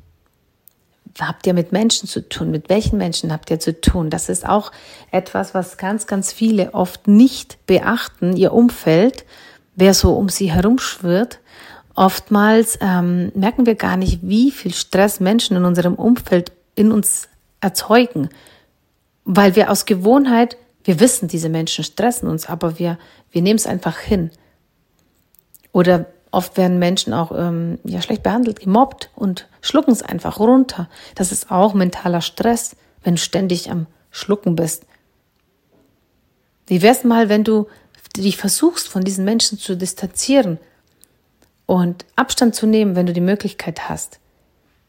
habt 1.19 1.47
ihr 1.47 1.53
mit 1.53 1.71
Menschen 1.71 2.07
zu 2.07 2.27
tun? 2.27 2.51
Mit 2.51 2.69
welchen 2.69 2.97
Menschen 2.97 3.31
habt 3.31 3.49
ihr 3.49 3.59
zu 3.59 3.79
tun? 3.79 4.09
Das 4.09 4.29
ist 4.29 4.47
auch 4.47 4.71
etwas, 5.11 5.53
was 5.53 5.77
ganz, 5.77 6.07
ganz 6.07 6.31
viele 6.31 6.73
oft 6.73 7.07
nicht 7.07 7.65
beachten, 7.65 8.35
ihr 8.35 8.53
Umfeld, 8.53 9.25
wer 9.75 9.93
so 9.93 10.13
um 10.13 10.29
sie 10.29 10.51
herumschwirrt. 10.51 11.39
Oftmals 11.95 12.77
ähm, 12.81 13.31
merken 13.33 13.65
wir 13.65 13.75
gar 13.75 13.97
nicht, 13.97 14.19
wie 14.21 14.51
viel 14.51 14.73
Stress 14.73 15.19
Menschen 15.19 15.57
in 15.57 15.65
unserem 15.65 15.95
Umfeld 15.95 16.51
in 16.75 16.91
uns 16.91 17.27
erzeugen, 17.59 18.29
weil 19.25 19.55
wir 19.55 19.71
aus 19.71 19.85
Gewohnheit, 19.85 20.57
wir 20.83 20.99
wissen, 20.99 21.27
diese 21.27 21.49
Menschen 21.49 21.83
stressen 21.83 22.29
uns, 22.29 22.47
aber 22.47 22.77
wir, 22.77 22.97
wir 23.31 23.41
nehmen 23.41 23.57
es 23.57 23.65
einfach 23.65 23.97
hin. 23.97 24.29
Oder 25.71 26.05
Oft 26.37 26.55
werden 26.55 26.77
Menschen 26.77 27.15
auch 27.15 27.31
ähm, 27.35 27.79
ja, 27.83 27.99
schlecht 27.99 28.21
behandelt, 28.21 28.59
gemobbt 28.59 29.09
und 29.15 29.47
schlucken 29.59 29.91
es 29.91 30.03
einfach 30.03 30.39
runter. 30.39 30.87
Das 31.15 31.31
ist 31.31 31.49
auch 31.49 31.73
mentaler 31.73 32.21
Stress, 32.21 32.75
wenn 33.01 33.15
du 33.15 33.21
ständig 33.21 33.71
am 33.71 33.87
Schlucken 34.11 34.55
bist. 34.55 34.85
Wie 36.67 36.83
wär's 36.83 37.03
mal, 37.03 37.27
wenn 37.27 37.43
du 37.43 37.65
dich 38.15 38.37
versuchst, 38.37 38.87
von 38.87 39.03
diesen 39.03 39.25
Menschen 39.25 39.57
zu 39.57 39.75
distanzieren 39.75 40.59
und 41.65 42.05
Abstand 42.15 42.53
zu 42.53 42.67
nehmen, 42.67 42.95
wenn 42.95 43.07
du 43.07 43.13
die 43.13 43.19
Möglichkeit 43.19 43.89
hast? 43.89 44.19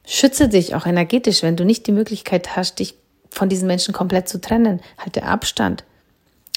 Schütze 0.05 0.51
dich 0.51 0.75
auch 0.75 0.85
energetisch, 0.85 1.43
wenn 1.43 1.57
du 1.57 1.65
nicht 1.65 1.87
die 1.87 1.93
Möglichkeit 1.93 2.57
hast, 2.57 2.79
dich 2.79 2.95
von 3.31 3.49
diesen 3.49 3.69
Menschen 3.69 3.95
komplett 3.95 4.29
zu 4.29 4.39
trennen. 4.39 4.83
Halte 4.99 5.23
Abstand. 5.23 5.85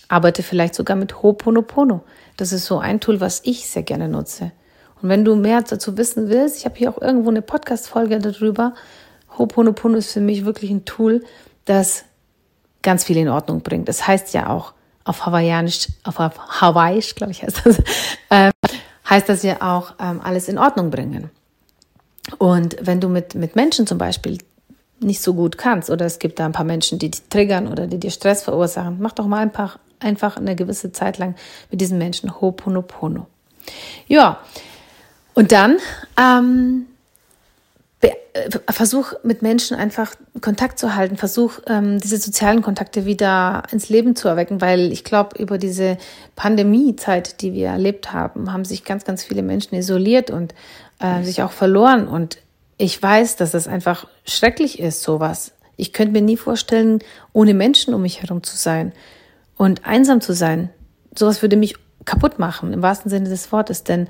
Arbeite 0.09 0.43
vielleicht 0.43 0.75
sogar 0.75 0.97
mit 0.97 1.13
Ho'oponopono. 1.13 2.01
Das 2.35 2.51
ist 2.51 2.65
so 2.65 2.79
ein 2.79 2.99
Tool, 2.99 3.21
was 3.21 3.39
ich 3.45 3.69
sehr 3.69 3.83
gerne 3.83 4.09
nutze. 4.09 4.51
Und 5.01 5.09
wenn 5.09 5.25
du 5.25 5.35
mehr 5.35 5.61
dazu 5.61 5.97
wissen 5.97 6.29
willst, 6.29 6.57
ich 6.57 6.65
habe 6.65 6.75
hier 6.77 6.89
auch 6.89 7.01
irgendwo 7.01 7.29
eine 7.29 7.41
Podcast-Folge 7.41 8.19
darüber. 8.19 8.73
Ho'oponopono 9.37 9.95
ist 9.95 10.11
für 10.11 10.21
mich 10.21 10.45
wirklich 10.45 10.69
ein 10.71 10.85
Tool, 10.85 11.23
das 11.65 12.03
ganz 12.81 13.03
viel 13.03 13.17
in 13.17 13.29
Ordnung 13.29 13.61
bringt. 13.61 13.87
Das 13.87 14.07
heißt 14.07 14.33
ja 14.33 14.49
auch 14.49 14.73
auf 15.03 15.25
Hawaiianisch, 15.25 15.87
auf 16.03 16.17
Hawaiisch, 16.19 17.15
glaube 17.15 17.31
ich, 17.31 17.43
heißt 17.43 17.61
das, 17.65 17.79
äh, 18.29 18.51
heißt 19.09 19.29
das 19.29 19.43
ja 19.43 19.61
auch 19.61 19.93
ähm, 19.99 20.21
alles 20.23 20.47
in 20.47 20.57
Ordnung 20.57 20.89
bringen. 20.89 21.31
Und 22.37 22.77
wenn 22.81 23.01
du 23.01 23.07
mit, 23.09 23.35
mit 23.35 23.55
Menschen 23.55 23.87
zum 23.87 23.97
Beispiel 23.97 24.37
nicht 24.99 25.21
so 25.21 25.33
gut 25.33 25.57
kannst 25.57 25.89
oder 25.89 26.05
es 26.05 26.19
gibt 26.19 26.39
da 26.39 26.45
ein 26.45 26.51
paar 26.51 26.65
Menschen, 26.65 26.99
die 26.99 27.09
dich 27.09 27.23
triggern 27.29 27.67
oder 27.67 27.87
die 27.87 27.99
dir 27.99 28.11
Stress 28.11 28.43
verursachen, 28.43 28.97
mach 28.99 29.13
doch 29.13 29.25
mal 29.25 29.39
einfach, 29.39 29.79
einfach 29.99 30.37
eine 30.37 30.55
gewisse 30.55 30.91
Zeit 30.91 31.17
lang 31.17 31.35
mit 31.71 31.81
diesen 31.81 31.97
Menschen 31.97 32.29
Ho'oponopono. 32.29 33.25
Ja, 34.07 34.39
und 35.33 35.51
dann 35.51 35.77
ähm, 36.17 36.87
äh, 38.33 38.49
versuch 38.71 39.13
mit 39.23 39.41
Menschen 39.41 39.75
einfach 39.75 40.15
Kontakt 40.39 40.79
zu 40.79 40.95
halten, 40.95 41.17
versuch 41.17 41.59
ähm, 41.67 41.99
diese 41.99 42.17
sozialen 42.17 42.61
Kontakte 42.61 43.05
wieder 43.05 43.63
ins 43.71 43.89
Leben 43.89 44.15
zu 44.15 44.29
erwecken, 44.29 44.61
weil 44.61 44.91
ich 44.93 45.03
glaube, 45.03 45.37
über 45.37 45.57
diese 45.57 45.97
Pandemiezeit, 46.37 47.41
die 47.41 47.53
wir 47.53 47.67
erlebt 47.67 48.13
haben, 48.13 48.53
haben 48.53 48.63
sich 48.63 48.85
ganz, 48.85 49.03
ganz 49.03 49.23
viele 49.23 49.43
Menschen 49.43 49.75
isoliert 49.75 50.31
und 50.31 50.55
äh, 50.99 51.23
sich 51.23 51.43
auch 51.43 51.51
verloren. 51.51 52.07
Und 52.07 52.37
ich 52.77 53.01
weiß, 53.01 53.35
dass 53.35 53.51
das 53.51 53.67
einfach 53.67 54.07
schrecklich 54.25 54.79
ist, 54.79 55.03
sowas. 55.03 55.51
Ich 55.75 55.91
könnte 55.91 56.13
mir 56.13 56.21
nie 56.21 56.37
vorstellen, 56.37 56.99
ohne 57.33 57.53
Menschen 57.53 57.93
um 57.93 58.01
mich 58.01 58.21
herum 58.21 58.43
zu 58.43 58.55
sein 58.55 58.93
und 59.57 59.85
einsam 59.85 60.21
zu 60.21 60.33
sein. 60.33 60.69
Sowas 61.15 61.41
würde 61.41 61.57
mich 61.57 61.75
kaputt 62.05 62.39
machen, 62.39 62.71
im 62.71 62.81
wahrsten 62.81 63.09
Sinne 63.09 63.27
des 63.27 63.51
Wortes, 63.51 63.83
denn 63.83 64.07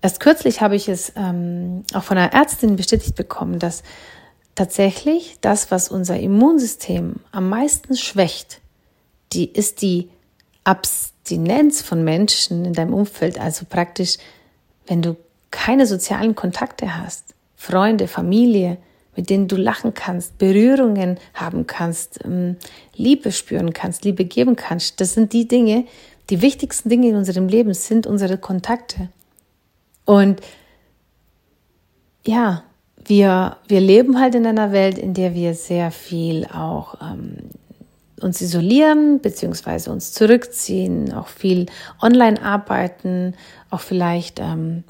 Erst 0.00 0.20
kürzlich 0.20 0.60
habe 0.60 0.76
ich 0.76 0.88
es 0.88 1.12
ähm, 1.16 1.84
auch 1.92 2.04
von 2.04 2.18
einer 2.18 2.32
Ärztin 2.32 2.76
bestätigt 2.76 3.16
bekommen, 3.16 3.58
dass 3.58 3.82
tatsächlich 4.54 5.38
das, 5.40 5.70
was 5.70 5.88
unser 5.88 6.18
Immunsystem 6.18 7.16
am 7.32 7.48
meisten 7.48 7.96
schwächt, 7.96 8.60
die 9.32 9.50
ist 9.50 9.82
die 9.82 10.08
Abstinenz 10.64 11.82
von 11.82 12.04
Menschen 12.04 12.64
in 12.64 12.72
deinem 12.72 12.94
Umfeld, 12.94 13.40
also 13.40 13.66
praktisch, 13.68 14.18
wenn 14.86 15.02
du 15.02 15.16
keine 15.50 15.86
sozialen 15.86 16.34
Kontakte 16.34 16.96
hast, 16.96 17.34
Freunde, 17.56 18.06
Familie, 18.06 18.78
mit 19.16 19.30
denen 19.30 19.48
du 19.48 19.56
lachen 19.56 19.94
kannst, 19.94 20.38
Berührungen 20.38 21.18
haben 21.34 21.66
kannst, 21.66 22.24
ähm, 22.24 22.56
Liebe 22.94 23.32
spüren 23.32 23.72
kannst, 23.72 24.04
Liebe 24.04 24.24
geben 24.24 24.54
kannst. 24.54 25.00
Das 25.00 25.14
sind 25.14 25.32
die 25.32 25.48
Dinge, 25.48 25.86
die 26.30 26.40
wichtigsten 26.40 26.88
Dinge 26.88 27.08
in 27.08 27.16
unserem 27.16 27.48
Leben 27.48 27.74
sind 27.74 28.06
unsere 28.06 28.38
Kontakte. 28.38 29.08
Und 30.08 30.40
ja, 32.24 32.62
wir, 32.96 33.58
wir 33.68 33.80
leben 33.82 34.18
halt 34.18 34.34
in 34.34 34.46
einer 34.46 34.72
Welt, 34.72 34.96
in 34.96 35.12
der 35.12 35.34
wir 35.34 35.52
sehr 35.52 35.90
viel 35.90 36.46
auch 36.46 36.94
ähm, 37.02 37.50
uns 38.18 38.40
isolieren, 38.40 39.20
beziehungsweise 39.20 39.92
uns 39.92 40.12
zurückziehen, 40.12 41.12
auch 41.12 41.28
viel 41.28 41.66
online 42.00 42.40
arbeiten, 42.40 43.34
auch 43.68 43.80
vielleicht, 43.80 44.40
ähm, 44.40 44.84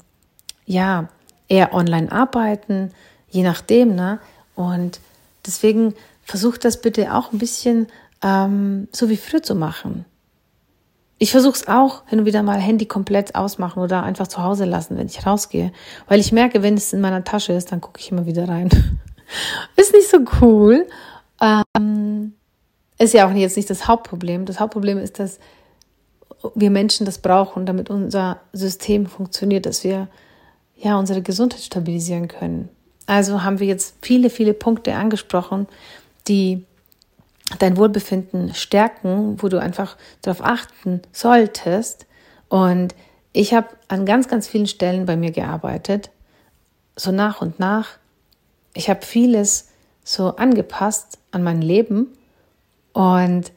ja, 0.65 1.09
eher 1.49 1.73
online 1.73 2.09
arbeiten, 2.09 2.91
je 3.29 3.43
nachdem, 3.43 3.95
ne? 3.95 4.19
Und 4.55 5.01
deswegen 5.45 5.95
versucht 6.23 6.63
das 6.63 6.79
bitte 6.79 7.13
auch 7.13 7.33
ein 7.33 7.39
bisschen 7.39 7.87
ähm, 8.23 8.87
so 8.93 9.09
wie 9.09 9.17
früher 9.17 9.43
zu 9.43 9.55
machen. 9.55 10.05
Ich 11.21 11.31
versuche 11.31 11.55
es 11.55 11.67
auch 11.67 12.07
hin 12.07 12.19
und 12.19 12.25
wieder 12.25 12.41
mal 12.43 12.59
Handy 12.59 12.85
komplett 12.85 13.35
ausmachen 13.35 13.83
oder 13.83 14.03
einfach 14.03 14.27
zu 14.27 14.41
Hause 14.41 14.63
lassen, 14.63 14.97
wenn 14.97 15.07
ich 15.07 15.25
rausgehe. 15.25 15.73
Weil 16.07 16.21
ich 16.21 16.31
merke, 16.31 16.63
wenn 16.63 16.75
es 16.75 16.93
in 16.93 17.01
meiner 17.01 17.25
Tasche 17.25 17.51
ist, 17.51 17.71
dann 17.71 17.81
gucke 17.81 17.99
ich 17.99 18.09
immer 18.09 18.25
wieder 18.25 18.47
rein. 18.47 18.69
ist 19.75 19.93
nicht 19.93 20.09
so 20.09 20.19
cool. 20.41 20.87
Ähm, 21.41 22.33
ist 22.97 23.13
ja 23.13 23.27
auch 23.27 23.33
jetzt 23.33 23.57
nicht 23.57 23.69
das 23.69 23.87
Hauptproblem. 23.87 24.45
Das 24.45 24.61
Hauptproblem 24.61 24.97
ist, 24.97 25.19
dass 25.19 25.39
wir 26.55 26.69
Menschen 26.69 27.05
das 27.05 27.17
brauchen, 27.17 27.65
damit 27.65 27.89
unser 27.89 28.39
System 28.53 29.05
funktioniert, 29.05 29.65
dass 29.65 29.83
wir 29.83 30.07
ja 30.77 30.97
unsere 30.97 31.21
Gesundheit 31.21 31.61
stabilisieren 31.61 32.29
können. 32.29 32.69
Also 33.07 33.43
haben 33.43 33.59
wir 33.59 33.67
jetzt 33.67 33.95
viele, 34.01 34.29
viele 34.29 34.53
Punkte 34.53 34.95
angesprochen, 34.95 35.67
die 36.27 36.65
dein 37.57 37.77
Wohlbefinden 37.77 38.53
stärken, 38.53 39.41
wo 39.41 39.47
du 39.47 39.59
einfach 39.59 39.97
darauf 40.21 40.43
achten 40.43 41.01
solltest. 41.11 42.05
Und 42.47 42.93
ich 43.33 43.53
habe 43.53 43.67
an 43.87 44.05
ganz, 44.05 44.27
ganz 44.27 44.47
vielen 44.47 44.67
Stellen 44.67 45.05
bei 45.05 45.15
mir 45.15 45.31
gearbeitet, 45.31 46.11
so 46.95 47.11
nach 47.11 47.41
und 47.41 47.59
nach. 47.59 47.97
Ich 48.73 48.89
habe 48.89 49.05
vieles 49.05 49.69
so 50.03 50.35
angepasst 50.35 51.17
an 51.31 51.43
mein 51.43 51.61
Leben 51.61 52.07
und 52.93 53.51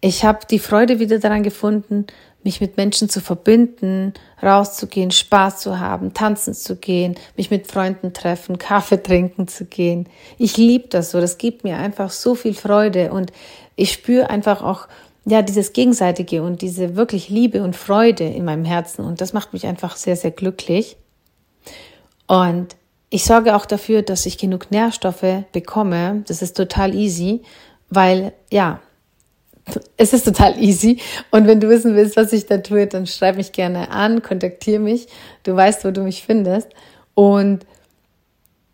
ich 0.00 0.24
habe 0.24 0.40
die 0.50 0.58
Freude 0.58 0.98
wieder 0.98 1.18
daran 1.18 1.42
gefunden, 1.42 2.06
mich 2.44 2.60
mit 2.60 2.76
Menschen 2.76 3.08
zu 3.08 3.20
verbinden, 3.20 4.12
rauszugehen, 4.42 5.10
Spaß 5.10 5.60
zu 5.60 5.80
haben, 5.80 6.14
tanzen 6.14 6.54
zu 6.54 6.76
gehen, 6.76 7.16
mich 7.36 7.50
mit 7.50 7.66
Freunden 7.66 8.12
treffen, 8.12 8.58
Kaffee 8.58 9.02
trinken 9.02 9.48
zu 9.48 9.64
gehen. 9.64 10.08
Ich 10.38 10.56
liebe 10.56 10.88
das 10.88 11.10
so, 11.10 11.20
das 11.20 11.38
gibt 11.38 11.64
mir 11.64 11.78
einfach 11.78 12.10
so 12.10 12.34
viel 12.34 12.54
Freude 12.54 13.12
und 13.12 13.32
ich 13.76 13.92
spüre 13.92 14.30
einfach 14.30 14.62
auch 14.62 14.88
ja 15.24 15.42
dieses 15.42 15.72
gegenseitige 15.72 16.42
und 16.42 16.60
diese 16.62 16.96
wirklich 16.96 17.30
Liebe 17.30 17.62
und 17.62 17.76
Freude 17.76 18.24
in 18.24 18.44
meinem 18.44 18.64
Herzen 18.64 19.04
und 19.04 19.20
das 19.20 19.32
macht 19.32 19.52
mich 19.52 19.66
einfach 19.66 19.96
sehr 19.96 20.16
sehr 20.16 20.30
glücklich. 20.30 20.96
Und 22.26 22.76
ich 23.10 23.24
sorge 23.24 23.54
auch 23.54 23.66
dafür, 23.66 24.02
dass 24.02 24.26
ich 24.26 24.38
genug 24.38 24.70
Nährstoffe 24.70 25.44
bekomme. 25.52 26.24
Das 26.26 26.42
ist 26.42 26.56
total 26.56 26.94
easy, 26.94 27.42
weil 27.88 28.32
ja, 28.50 28.80
es 29.96 30.12
ist 30.12 30.24
total 30.24 30.60
easy. 30.62 31.00
Und 31.30 31.46
wenn 31.46 31.60
du 31.60 31.68
wissen 31.68 31.94
willst, 31.94 32.16
was 32.16 32.32
ich 32.32 32.46
da 32.46 32.58
tue, 32.58 32.86
dann 32.86 33.06
schreib 33.06 33.36
mich 33.36 33.52
gerne 33.52 33.90
an, 33.90 34.22
kontaktiere 34.22 34.78
mich. 34.80 35.08
Du 35.42 35.54
weißt, 35.54 35.84
wo 35.84 35.90
du 35.90 36.02
mich 36.02 36.24
findest. 36.24 36.68
Und 37.14 37.64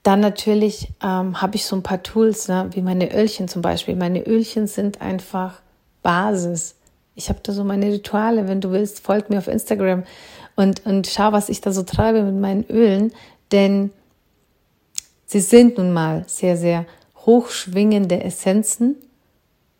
dann 0.02 0.20
natürlich 0.20 0.88
ähm, 1.02 1.40
habe 1.40 1.56
ich 1.56 1.66
so 1.66 1.76
ein 1.76 1.82
paar 1.82 2.02
Tools, 2.02 2.48
ne, 2.48 2.70
wie 2.72 2.82
meine 2.82 3.14
Ölchen 3.14 3.48
zum 3.48 3.62
Beispiel. 3.62 3.96
Meine 3.96 4.26
Ölchen 4.26 4.66
sind 4.66 5.00
einfach 5.00 5.60
Basis. 6.02 6.76
Ich 7.14 7.28
habe 7.28 7.40
da 7.42 7.52
so 7.52 7.64
meine 7.64 7.86
Rituale. 7.86 8.48
Wenn 8.48 8.60
du 8.60 8.70
willst, 8.72 9.00
folg 9.00 9.28
mir 9.28 9.38
auf 9.38 9.48
Instagram 9.48 10.04
und, 10.56 10.86
und 10.86 11.06
schau, 11.06 11.32
was 11.32 11.48
ich 11.50 11.60
da 11.60 11.72
so 11.72 11.82
treibe 11.82 12.22
mit 12.22 12.40
meinen 12.40 12.64
Ölen. 12.64 13.12
Denn 13.52 13.90
sie 15.26 15.40
sind 15.40 15.76
nun 15.76 15.92
mal 15.92 16.24
sehr, 16.26 16.56
sehr 16.56 16.86
hochschwingende 17.26 18.24
Essenzen. 18.24 18.96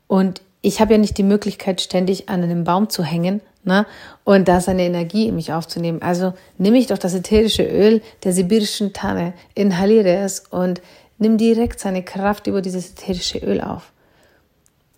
Und 0.06 0.42
ich 0.62 0.80
habe 0.80 0.92
ja 0.92 0.98
nicht 0.98 1.18
die 1.18 1.22
Möglichkeit, 1.22 1.80
ständig 1.80 2.28
an 2.28 2.42
einem 2.42 2.64
Baum 2.64 2.90
zu 2.90 3.02
hängen 3.02 3.40
ne? 3.64 3.86
und 4.24 4.48
da 4.48 4.60
seine 4.60 4.82
Energie 4.82 5.28
in 5.28 5.36
mich 5.36 5.52
aufzunehmen. 5.52 6.02
Also 6.02 6.34
nehme 6.58 6.78
ich 6.78 6.88
doch 6.88 6.98
das 6.98 7.14
ätherische 7.14 7.64
Öl 7.64 8.02
der 8.24 8.32
sibirischen 8.32 8.92
Tanne, 8.92 9.32
inhaliere 9.54 10.16
es 10.16 10.40
und 10.50 10.80
nimm 11.18 11.38
direkt 11.38 11.80
seine 11.80 12.02
Kraft 12.02 12.46
über 12.46 12.62
dieses 12.62 12.90
ätherische 12.90 13.38
Öl 13.38 13.60
auf. 13.60 13.92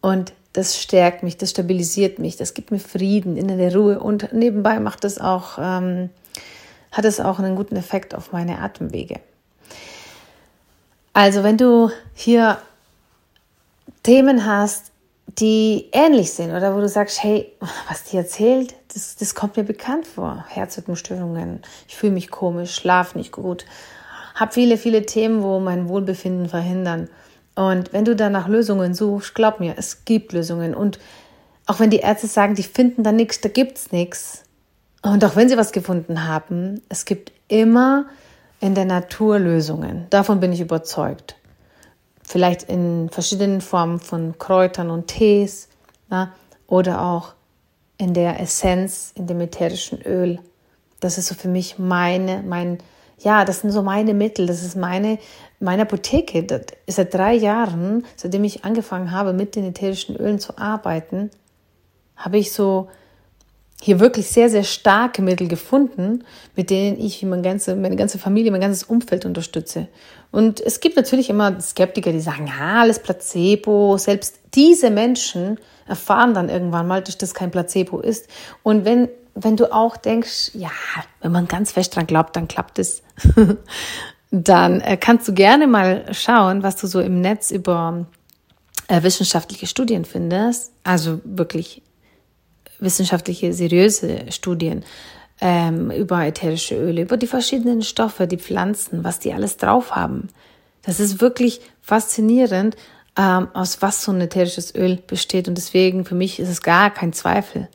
Und 0.01 0.33
das 0.53 0.81
stärkt 0.81 1.23
mich, 1.23 1.37
das 1.39 1.51
stabilisiert 1.51 2.19
mich, 2.19 2.37
das 2.37 2.55
gibt 2.55 2.71
mir 2.73 2.79
Frieden, 2.79 3.37
innere 3.37 3.75
Ruhe 3.75 4.01
und 4.01 4.33
nebenbei 4.33 4.81
macht 4.81 5.05
es 5.05 5.19
auch, 5.19 5.59
ähm, 5.59 6.11
hat 6.91 7.05
es 7.05 7.21
auch 7.21 7.39
einen 7.39 7.57
guten 7.57 7.77
Effekt 7.77 8.15
auf 8.15 8.33
meine 8.33 8.59
Atemwege. 8.59 9.21
Also 11.15 11.43
wenn 11.43 11.57
du 11.57 11.91
hier 12.15 12.59
Themen 14.03 14.45
hast, 14.45 14.92
die 15.39 15.89
ähnlich 15.93 16.33
sind 16.33 16.51
oder 16.51 16.75
wo 16.75 16.81
du 16.81 16.89
sagst, 16.89 17.23
hey, 17.23 17.53
was 17.89 18.05
die 18.05 18.17
erzählt, 18.17 18.75
das, 18.93 19.17
das 19.17 19.35
kommt 19.35 19.57
mir 19.57 19.65
bekannt 19.65 20.07
vor. 20.07 20.45
Herzrhythmusstörungen, 20.49 21.63
ich 21.89 21.97
fühle 21.97 22.13
mich 22.13 22.31
komisch, 22.31 22.75
schlaf 22.75 23.15
nicht 23.15 23.33
gut, 23.33 23.65
habe 24.35 24.53
viele, 24.53 24.77
viele 24.77 25.07
Themen, 25.07 25.43
wo 25.43 25.61
mein 25.61 25.89
Wohlbefinden 25.89 26.49
verhindern. 26.49 27.09
Und 27.55 27.93
wenn 27.93 28.05
du 28.05 28.17
da 28.17 28.31
nach 28.31 28.49
Lösungen 28.49 28.95
suchst, 28.95 29.35
glaub 29.35 29.61
mir, 29.61 29.75
es 29.77 30.05
gibt 30.05 30.33
Lösungen. 30.33 30.75
Und 30.75 30.99
auch 31.67 31.81
wenn 31.81 31.91
die 31.91 31.99
Ärzte 31.99 32.27
sagen, 32.27 32.55
die 32.55 32.63
finden 32.63 33.03
da 33.03 33.13
nichts, 33.13 33.41
da 33.41 33.49
gibt's 33.49 33.93
nichts. 33.93 34.45
Und 35.03 35.25
auch 35.25 35.37
wenn 35.37 35.49
sie 35.49 35.57
was 35.57 35.73
gefunden 35.73 36.27
haben, 36.27 36.83
es 36.89 37.05
gibt 37.05 37.33
immer 37.49 38.07
in 38.61 38.75
der 38.75 38.85
Natur 38.85 39.39
Lösungen. 39.39 40.07
Davon 40.11 40.41
bin 40.41 40.53
ich 40.53 40.61
überzeugt 40.61 41.37
vielleicht 42.23 42.65
in 42.65 43.09
verschiedenen 43.11 43.61
Formen 43.61 44.01
von 44.01 44.39
Kräutern 44.39 44.91
und 44.91 45.07
Tees 45.07 45.69
na, 46.09 46.33
oder 46.67 47.03
auch 47.03 47.35
in 47.99 48.15
der 48.15 48.41
Essenz, 48.41 49.13
in 49.15 49.27
dem 49.27 49.41
ätherischen 49.41 50.03
Öl. 50.03 50.41
Das 51.01 51.19
ist 51.19 51.29
so 51.29 51.35
für 51.35 51.49
mich 51.49 51.79
meine, 51.79 52.43
mein, 52.47 52.79
ja, 53.19 53.45
das 53.45 53.61
sind 53.61 53.71
so 53.71 53.83
meine 53.83 54.15
Mittel, 54.15 54.47
das 54.47 54.63
ist 54.63 54.77
meine, 54.77 55.19
meine 55.61 55.83
Apotheke. 55.83 56.43
Das 56.43 56.63
seit 56.89 57.15
drei 57.15 57.35
Jahren, 57.35 58.05
seitdem 58.17 58.45
ich 58.45 58.65
angefangen 58.65 59.11
habe, 59.11 59.33
mit 59.33 59.57
den 59.57 59.65
ätherischen 59.65 60.17
Ölen 60.17 60.39
zu 60.39 60.59
arbeiten, 60.59 61.31
habe 62.17 62.39
ich 62.39 62.53
so 62.53 62.89
hier 63.85 63.99
wirklich 63.99 64.29
sehr, 64.29 64.49
sehr 64.49 64.63
starke 64.63 65.23
Mittel 65.23 65.49
gefunden, 65.49 66.23
mit 66.55 66.71
denen 66.71 67.01
ich 67.01 67.21
meine 67.25 67.43
ganze, 67.43 67.75
meine 67.75 67.97
ganze 67.97 68.17
Familie, 68.17 68.53
mein 68.53 68.61
ganzes 68.61 68.85
Umfeld 68.85 69.25
unterstütze. 69.25 69.89
Und 70.31 70.61
es 70.61 70.79
gibt 70.79 70.95
natürlich 70.95 71.29
immer 71.29 71.61
Skeptiker, 71.61 72.13
die 72.13 72.21
sagen, 72.21 72.47
ja, 72.47 72.83
alles 72.83 73.01
Placebo. 73.01 73.99
Selbst 73.99 74.39
diese 74.55 74.91
Menschen 74.91 75.59
erfahren 75.89 76.33
dann 76.33 76.49
irgendwann 76.49 76.87
mal, 76.87 77.03
dass 77.03 77.19
das 77.19 77.35
kein 77.35 77.51
Placebo 77.51 77.99
ist. 77.99 78.29
Und 78.63 78.85
wenn, 78.85 79.09
wenn 79.35 79.57
du 79.57 79.73
auch 79.73 79.97
denkst, 79.97 80.53
ja, 80.55 80.71
wenn 81.21 81.33
man 81.33 81.49
ganz 81.49 81.73
fest 81.73 81.97
dran 81.97 82.07
glaubt, 82.07 82.37
dann 82.37 82.47
klappt 82.47 82.79
es, 82.79 83.03
dann 84.31 84.81
äh, 84.81 84.97
kannst 84.97 85.27
du 85.27 85.35
gerne 85.35 85.67
mal 85.67 86.05
schauen, 86.13 86.63
was 86.63 86.77
du 86.77 86.87
so 86.87 87.01
im 87.01 87.21
Netz 87.21 87.51
über 87.51 88.07
äh, 88.87 89.03
wissenschaftliche 89.03 89.67
Studien 89.67 90.05
findest. 90.05 90.71
Also 90.85 91.21
wirklich 91.25 91.83
wissenschaftliche, 92.83 93.53
seriöse 93.53 94.31
Studien 94.31 94.85
ähm, 95.41 95.91
über 95.91 96.25
ätherische 96.25 96.77
Öle, 96.77 97.03
über 97.03 97.17
die 97.17 97.27
verschiedenen 97.27 97.83
Stoffe, 97.83 98.27
die 98.27 98.39
Pflanzen, 98.39 99.05
was 99.05 99.19
die 99.19 99.33
alles 99.33 99.57
drauf 99.57 99.97
haben. 99.97 100.29
Das 100.83 101.01
ist 101.01 101.21
wirklich 101.21 101.61
faszinierend, 101.81 102.77
ähm, 103.17 103.49
aus 103.53 103.83
was 103.83 104.03
so 104.03 104.13
ein 104.13 104.21
ätherisches 104.21 104.75
Öl 104.75 104.99
besteht. 105.07 105.49
Und 105.49 105.57
deswegen 105.57 106.05
für 106.05 106.15
mich 106.15 106.39
ist 106.39 106.49
es 106.49 106.63
gar 106.63 106.91
kein 106.91 107.13
Zweifel. 107.13 107.69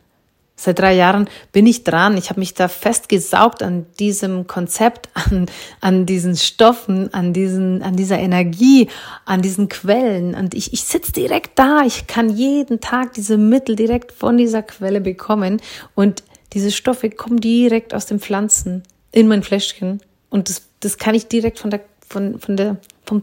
Seit 0.60 0.80
drei 0.80 0.96
Jahren 0.96 1.30
bin 1.52 1.67
ich 1.67 1.84
dran. 1.84 2.17
Ich 2.17 2.32
habe 2.32 2.39
mich 2.39 2.56
da 2.56 2.67
festgesaugt 2.67 3.62
an 3.62 3.86
diesem 4.00 4.48
Konzept, 4.48 5.08
an, 5.13 5.46
an 5.82 6.08
diesen 6.08 6.36
Stoffen, 6.36 7.13
an, 7.13 7.32
diesen, 7.32 7.84
an 7.84 7.96
dieser 7.96 8.17
Energie, 8.17 8.89
an 9.26 9.43
diesen 9.43 9.70
Quellen. 9.70 10.34
Und 10.34 10.56
ich, 10.56 10.74
ich 10.74 10.84
sitze 10.84 11.12
direkt 11.12 11.60
da. 11.60 11.84
Ich 11.86 12.08
kann 12.08 12.30
jeden 12.30 12.82
Tag 12.82 13.13
diese 13.13 13.38
Mittel 13.38 13.76
direkt 13.76 14.12
von 14.12 14.36
dieser 14.36 14.63
Quelle 14.63 15.00
bekommen. 15.00 15.62
Und 15.93 16.24
diese 16.54 16.72
Stoffe 16.72 17.12
kommen 17.12 17.39
direkt 17.39 17.93
aus 17.93 18.08
den 18.08 18.20
Pflanzen 18.20 18.82
in 19.12 19.28
mein 19.28 19.43
Fläschchen. 19.43 20.02
Und 20.32 20.50
das, 20.50 20.63
das 20.80 20.98
kann 20.98 21.13
ich 21.13 21.28
direkt 21.28 21.60
von 21.60 21.70
der, 21.70 21.82
von, 22.10 22.39
von 22.39 22.58
der, 22.58 22.78
vom, 23.06 23.22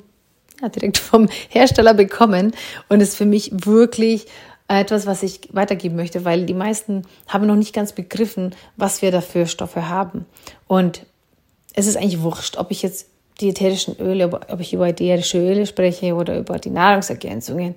ja, 0.63 0.69
direkt 0.69 0.99
vom 0.99 1.29
Hersteller 1.49 1.95
bekommen. 1.95 2.55
Und 2.89 3.01
ist 3.01 3.17
für 3.17 3.27
mich 3.27 3.51
wirklich 3.53 4.27
etwas, 4.69 5.07
was 5.07 5.23
ich 5.23 5.49
weitergeben 5.53 5.97
möchte, 5.97 6.25
weil 6.25 6.47
die 6.47 6.55
meisten 6.55 7.03
haben 7.29 7.47
noch 7.47 7.57
nicht 7.57 7.75
ganz 7.75 7.93
begriffen, 7.93 8.55
was 8.77 9.03
wir 9.03 9.11
da 9.11 9.21
für 9.21 9.47
Stoffe 9.47 9.89
haben. 9.89 10.27
Und 10.67 11.05
es 11.75 11.87
ist 11.87 11.97
eigentlich 11.97 12.23
wurscht, 12.23 12.57
ob 12.57 12.71
ich 12.71 12.83
jetzt 12.83 13.09
die 13.41 13.53
Öle, 13.99 14.33
ob 14.33 14.61
ich 14.61 14.73
über 14.73 14.89
ätherische 14.89 15.39
Öle 15.39 15.67
spreche 15.67 16.15
oder 16.15 16.39
über 16.39 16.59
die 16.59 16.71
Nahrungsergänzungen. 16.71 17.75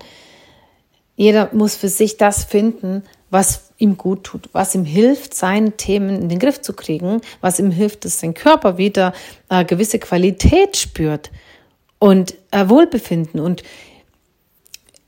Jeder 1.15 1.49
muss 1.51 1.75
für 1.75 1.89
sich 1.89 2.17
das 2.17 2.43
finden, 2.43 3.03
was 3.31 3.71
ihm 3.79 3.97
gut 3.97 4.23
tut, 4.23 4.49
was 4.53 4.75
ihm 4.75 4.85
hilft, 4.85 5.33
seine 5.33 5.71
Themen 5.71 6.21
in 6.21 6.29
den 6.29 6.39
Griff 6.39 6.61
zu 6.61 6.73
kriegen, 6.73 7.21
was 7.41 7.59
ihm 7.59 7.71
hilft, 7.71 8.05
dass 8.05 8.19
sein 8.19 8.35
Körper 8.35 8.77
wieder 8.77 9.13
äh, 9.49 9.65
gewisse 9.65 9.97
Qualität 9.97 10.77
spürt 10.77 11.31
und 11.99 12.35
äh, 12.51 12.69
Wohlbefinden. 12.69 13.39
Und 13.39 13.63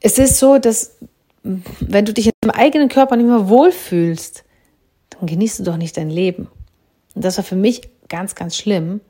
es 0.01 0.17
ist 0.17 0.39
so, 0.39 0.57
dass 0.57 0.97
wenn 1.43 2.05
du 2.05 2.13
dich 2.13 2.27
in 2.27 2.33
deinem 2.41 2.51
eigenen 2.51 2.89
Körper 2.89 3.15
nicht 3.15 3.27
mehr 3.27 3.49
wohlfühlst, 3.49 4.43
dann 5.11 5.27
genießt 5.27 5.59
du 5.59 5.63
doch 5.63 5.77
nicht 5.77 5.97
dein 5.97 6.09
Leben. 6.09 6.47
Und 7.15 7.25
das 7.25 7.37
war 7.37 7.43
für 7.43 7.55
mich 7.55 7.81
ganz, 8.07 8.35
ganz 8.35 8.55
schlimm. 8.55 9.01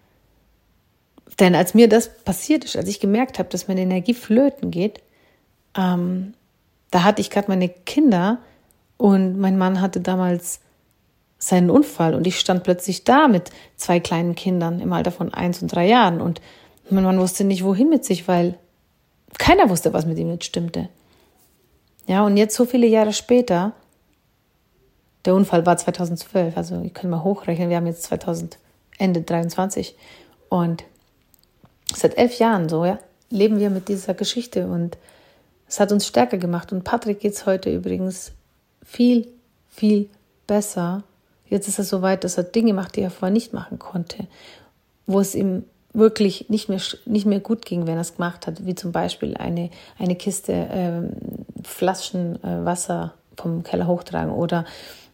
Denn 1.40 1.56
als 1.56 1.74
mir 1.74 1.88
das 1.88 2.24
passiert 2.24 2.66
ist, 2.66 2.76
als 2.76 2.90
ich 2.90 3.00
gemerkt 3.00 3.40
habe, 3.40 3.50
dass 3.50 3.68
meine 3.68 3.82
Energie 3.82 4.14
flöten 4.14 4.72
geht, 4.72 5.02
ähm, 5.78 6.34
da 6.92 7.04
hatte 7.04 7.22
ich 7.22 7.30
gerade 7.30 7.48
meine 7.48 7.70
Kinder 7.70 8.40
und 8.98 9.40
mein 9.40 9.58
Mann 9.58 9.80
hatte 9.80 10.02
damals 10.02 10.60
seinen 11.38 11.70
Unfall 11.70 12.16
und 12.16 12.28
ich 12.28 12.40
stand 12.40 12.64
plötzlich 12.64 13.06
da 13.06 13.30
mit 13.30 13.52
zwei 13.78 14.00
kleinen 14.02 14.36
Kindern 14.36 14.82
im 14.82 14.92
Alter 14.92 15.12
von 15.12 15.34
eins 15.34 15.62
und 15.62 15.70
drei 15.70 15.88
Jahren 15.88 16.20
und 16.20 16.42
mein 16.90 17.04
Mann 17.04 17.20
wusste 17.20 17.46
nicht, 17.46 17.64
wohin 17.64 17.90
mit 17.90 18.04
sich, 18.04 18.28
weil 18.28 18.58
keiner 19.38 19.70
wusste, 19.70 19.94
was 19.94 20.06
mit 20.06 20.18
ihm 20.18 20.30
nicht 20.32 20.44
stimmte. 20.44 20.90
Ja, 22.10 22.26
und 22.26 22.38
jetzt 22.38 22.56
so 22.56 22.66
viele 22.66 22.88
Jahre 22.88 23.14
später, 23.14 23.74
der 25.26 25.36
Unfall 25.36 25.68
war 25.68 25.78
2012, 25.78 26.58
also 26.58 26.82
ihr 26.82 26.90
könnt 26.90 27.12
mal 27.12 27.24
hochrechnen, 27.24 27.70
wir 27.70 27.78
haben 27.78 27.86
jetzt 27.86 28.02
2000, 28.02 28.58
Ende 28.98 29.22
23 29.22 29.96
und 30.50 30.84
seit 31.96 32.18
elf 32.18 32.40
Jahren 32.40 32.68
so, 32.68 32.84
ja, 32.84 32.98
leben 33.30 33.60
wir 33.60 33.70
mit 33.70 33.90
dieser 33.90 34.16
Geschichte 34.16 34.66
und 34.66 34.98
es 35.68 35.80
hat 35.80 35.92
uns 35.92 36.08
stärker 36.08 36.40
gemacht. 36.40 36.72
Und 36.72 36.84
Patrick 36.84 37.20
geht 37.20 37.34
es 37.34 37.46
heute 37.46 37.72
übrigens 37.72 38.32
viel, 38.84 39.28
viel 39.70 40.10
besser. 40.48 41.04
Jetzt 41.48 41.68
ist 41.68 41.78
er 41.78 41.86
so 41.86 42.02
weit, 42.02 42.24
dass 42.24 42.40
er 42.40 42.44
Dinge 42.44 42.74
macht, 42.74 42.96
die 42.96 43.02
er 43.02 43.12
vorher 43.12 43.32
nicht 43.32 43.54
machen 43.54 43.78
konnte, 43.78 44.26
wo 45.06 45.20
es 45.20 45.36
ihm 45.36 45.64
wirklich 45.94 46.50
nicht 46.50 46.70
mehr, 46.70 46.82
nicht 47.06 47.26
mehr 47.26 47.40
gut 47.40 47.66
ging, 47.66 47.88
wenn 47.88 47.96
er 47.96 48.02
es 48.02 48.16
gemacht 48.16 48.48
hat, 48.48 48.66
wie 48.66 48.76
zum 48.76 48.92
Beispiel 48.92 49.36
eine, 49.36 49.70
eine 49.98 50.16
Kiste 50.16 50.68
ähm, 50.72 51.12
Flaschen 51.64 52.44
äh, 52.44 52.66
Wasser 52.66 53.14
vom 53.36 53.64
Keller 53.64 53.88
hochtragen 53.88 54.32
oder 54.32 54.66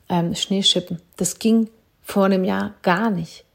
ähm, 0.10 0.36
Schneeschippen. 0.36 1.00
Das 1.18 1.40
ging 1.40 1.70
vor 2.04 2.26
einem 2.26 2.44
Jahr 2.44 2.74
gar 2.82 3.10
nicht, 3.10 3.46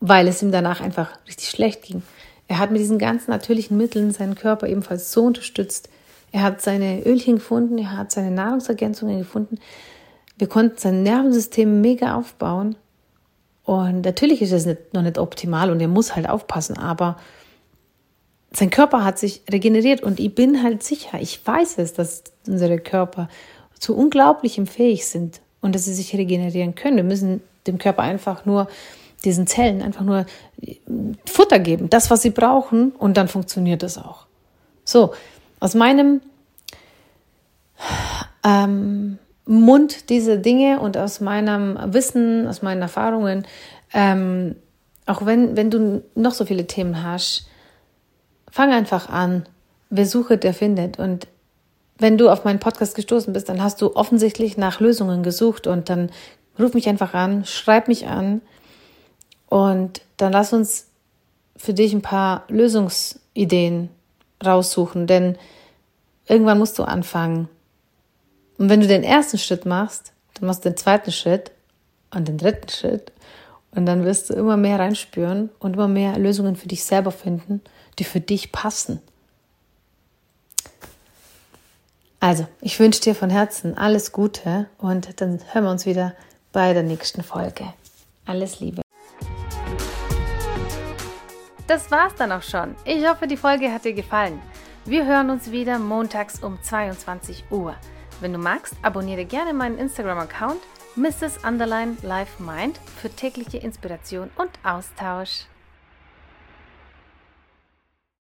weil 0.00 0.28
es 0.28 0.42
ihm 0.42 0.50
danach 0.50 0.80
einfach 0.80 1.10
richtig 1.26 1.50
schlecht 1.50 1.82
ging. 1.82 2.02
Er 2.48 2.58
hat 2.58 2.70
mit 2.70 2.80
diesen 2.80 2.98
ganzen 2.98 3.30
natürlichen 3.30 3.76
Mitteln 3.76 4.12
seinen 4.12 4.34
Körper 4.34 4.68
ebenfalls 4.68 5.12
so 5.12 5.24
unterstützt. 5.24 5.88
Er 6.32 6.42
hat 6.42 6.62
seine 6.62 7.04
Ölchen 7.04 7.36
gefunden, 7.36 7.78
er 7.78 7.96
hat 7.96 8.10
seine 8.10 8.30
Nahrungsergänzungen 8.30 9.18
gefunden. 9.18 9.58
Wir 10.38 10.48
konnten 10.48 10.78
sein 10.78 11.02
Nervensystem 11.02 11.80
mega 11.80 12.16
aufbauen 12.16 12.76
und 13.64 14.02
natürlich 14.02 14.42
ist 14.42 14.52
es 14.52 14.66
nicht, 14.66 14.92
noch 14.92 15.02
nicht 15.02 15.18
optimal 15.18 15.70
und 15.70 15.80
er 15.80 15.88
muss 15.88 16.16
halt 16.16 16.28
aufpassen, 16.28 16.78
aber 16.78 17.16
sein 18.50 18.70
Körper 18.70 19.04
hat 19.04 19.18
sich 19.18 19.42
regeneriert 19.50 20.02
und 20.02 20.20
ich 20.20 20.34
bin 20.34 20.62
halt 20.62 20.82
sicher, 20.82 21.18
ich 21.20 21.44
weiß 21.46 21.78
es, 21.78 21.94
dass 21.94 22.24
unsere 22.46 22.78
Körper 22.78 23.28
zu 23.78 23.96
unglaublichem 23.96 24.66
fähig 24.66 25.06
sind 25.06 25.40
und 25.60 25.74
dass 25.74 25.86
sie 25.86 25.94
sich 25.94 26.14
regenerieren 26.14 26.74
können. 26.74 26.96
Wir 26.96 27.04
müssen 27.04 27.40
dem 27.66 27.78
Körper 27.78 28.02
einfach 28.02 28.44
nur 28.44 28.68
diesen 29.24 29.46
Zellen 29.46 29.82
einfach 29.82 30.02
nur 30.02 30.26
Futter 31.26 31.60
geben, 31.60 31.88
das, 31.88 32.10
was 32.10 32.22
sie 32.22 32.30
brauchen, 32.30 32.90
und 32.90 33.16
dann 33.16 33.28
funktioniert 33.28 33.82
es 33.82 33.96
auch. 33.96 34.26
So, 34.84 35.14
aus 35.60 35.74
meinem 35.74 36.20
ähm, 38.44 39.18
Mund 39.44 40.08
diese 40.08 40.38
Dinge 40.38 40.80
und 40.80 40.96
aus 40.96 41.20
meinem 41.20 41.78
Wissen, 41.92 42.46
aus 42.46 42.62
meinen 42.62 42.82
Erfahrungen, 42.82 43.46
ähm, 43.92 44.56
auch 45.06 45.26
wenn, 45.26 45.56
wenn 45.56 45.70
du 45.70 46.02
noch 46.14 46.32
so 46.32 46.44
viele 46.44 46.66
Themen 46.66 47.02
hast, 47.02 47.48
fang 48.50 48.72
einfach 48.72 49.08
an. 49.08 49.46
Wer 49.90 50.06
sucht, 50.06 50.44
der 50.44 50.54
findet. 50.54 50.98
Und 50.98 51.26
wenn 51.98 52.18
du 52.18 52.30
auf 52.30 52.44
meinen 52.44 52.60
Podcast 52.60 52.94
gestoßen 52.94 53.32
bist, 53.32 53.48
dann 53.48 53.62
hast 53.62 53.82
du 53.82 53.96
offensichtlich 53.96 54.56
nach 54.56 54.80
Lösungen 54.80 55.22
gesucht 55.22 55.66
und 55.66 55.88
dann 55.88 56.10
ruf 56.58 56.74
mich 56.74 56.88
einfach 56.88 57.14
an, 57.14 57.44
schreib 57.44 57.88
mich 57.88 58.06
an 58.06 58.42
und 59.48 60.02
dann 60.16 60.32
lass 60.32 60.52
uns 60.52 60.88
für 61.56 61.74
dich 61.74 61.92
ein 61.92 62.02
paar 62.02 62.44
Lösungsideen 62.48 63.88
raussuchen, 64.44 65.06
denn 65.06 65.36
irgendwann 66.26 66.58
musst 66.58 66.78
du 66.78 66.84
anfangen. 66.84 67.48
Und 68.62 68.68
wenn 68.68 68.80
du 68.80 68.86
den 68.86 69.02
ersten 69.02 69.38
Schritt 69.38 69.66
machst, 69.66 70.12
dann 70.34 70.46
machst 70.46 70.64
du 70.64 70.68
den 70.68 70.76
zweiten 70.76 71.10
Schritt 71.10 71.50
und 72.14 72.28
den 72.28 72.38
dritten 72.38 72.68
Schritt. 72.68 73.10
Und 73.72 73.86
dann 73.86 74.04
wirst 74.04 74.30
du 74.30 74.34
immer 74.34 74.56
mehr 74.56 74.78
reinspüren 74.78 75.50
und 75.58 75.74
immer 75.74 75.88
mehr 75.88 76.16
Lösungen 76.16 76.54
für 76.54 76.68
dich 76.68 76.84
selber 76.84 77.10
finden, 77.10 77.60
die 77.98 78.04
für 78.04 78.20
dich 78.20 78.52
passen. 78.52 79.02
Also, 82.20 82.46
ich 82.60 82.78
wünsche 82.78 83.00
dir 83.00 83.16
von 83.16 83.30
Herzen 83.30 83.76
alles 83.76 84.12
Gute 84.12 84.68
und 84.78 85.20
dann 85.20 85.40
hören 85.50 85.64
wir 85.64 85.70
uns 85.72 85.84
wieder 85.84 86.14
bei 86.52 86.72
der 86.72 86.84
nächsten 86.84 87.24
Folge. 87.24 87.64
Alles 88.26 88.60
Liebe. 88.60 88.82
Das 91.66 91.90
war's 91.90 92.14
dann 92.16 92.30
auch 92.30 92.42
schon. 92.42 92.76
Ich 92.84 93.04
hoffe, 93.08 93.26
die 93.26 93.36
Folge 93.36 93.72
hat 93.72 93.84
dir 93.84 93.94
gefallen. 93.94 94.40
Wir 94.84 95.04
hören 95.04 95.30
uns 95.30 95.50
wieder 95.50 95.80
montags 95.80 96.40
um 96.44 96.62
22 96.62 97.46
Uhr. 97.50 97.74
Wenn 98.22 98.32
du 98.32 98.38
magst, 98.38 98.76
abonniere 98.82 99.24
gerne 99.24 99.52
meinen 99.52 99.78
Instagram-Account 99.78 100.60
Mrs. 100.94 101.44
Underline 101.44 101.96
Life 102.02 102.40
Mind 102.40 102.78
für 103.00 103.10
tägliche 103.10 103.58
Inspiration 103.58 104.30
und 104.36 104.48
Austausch. 104.62 105.46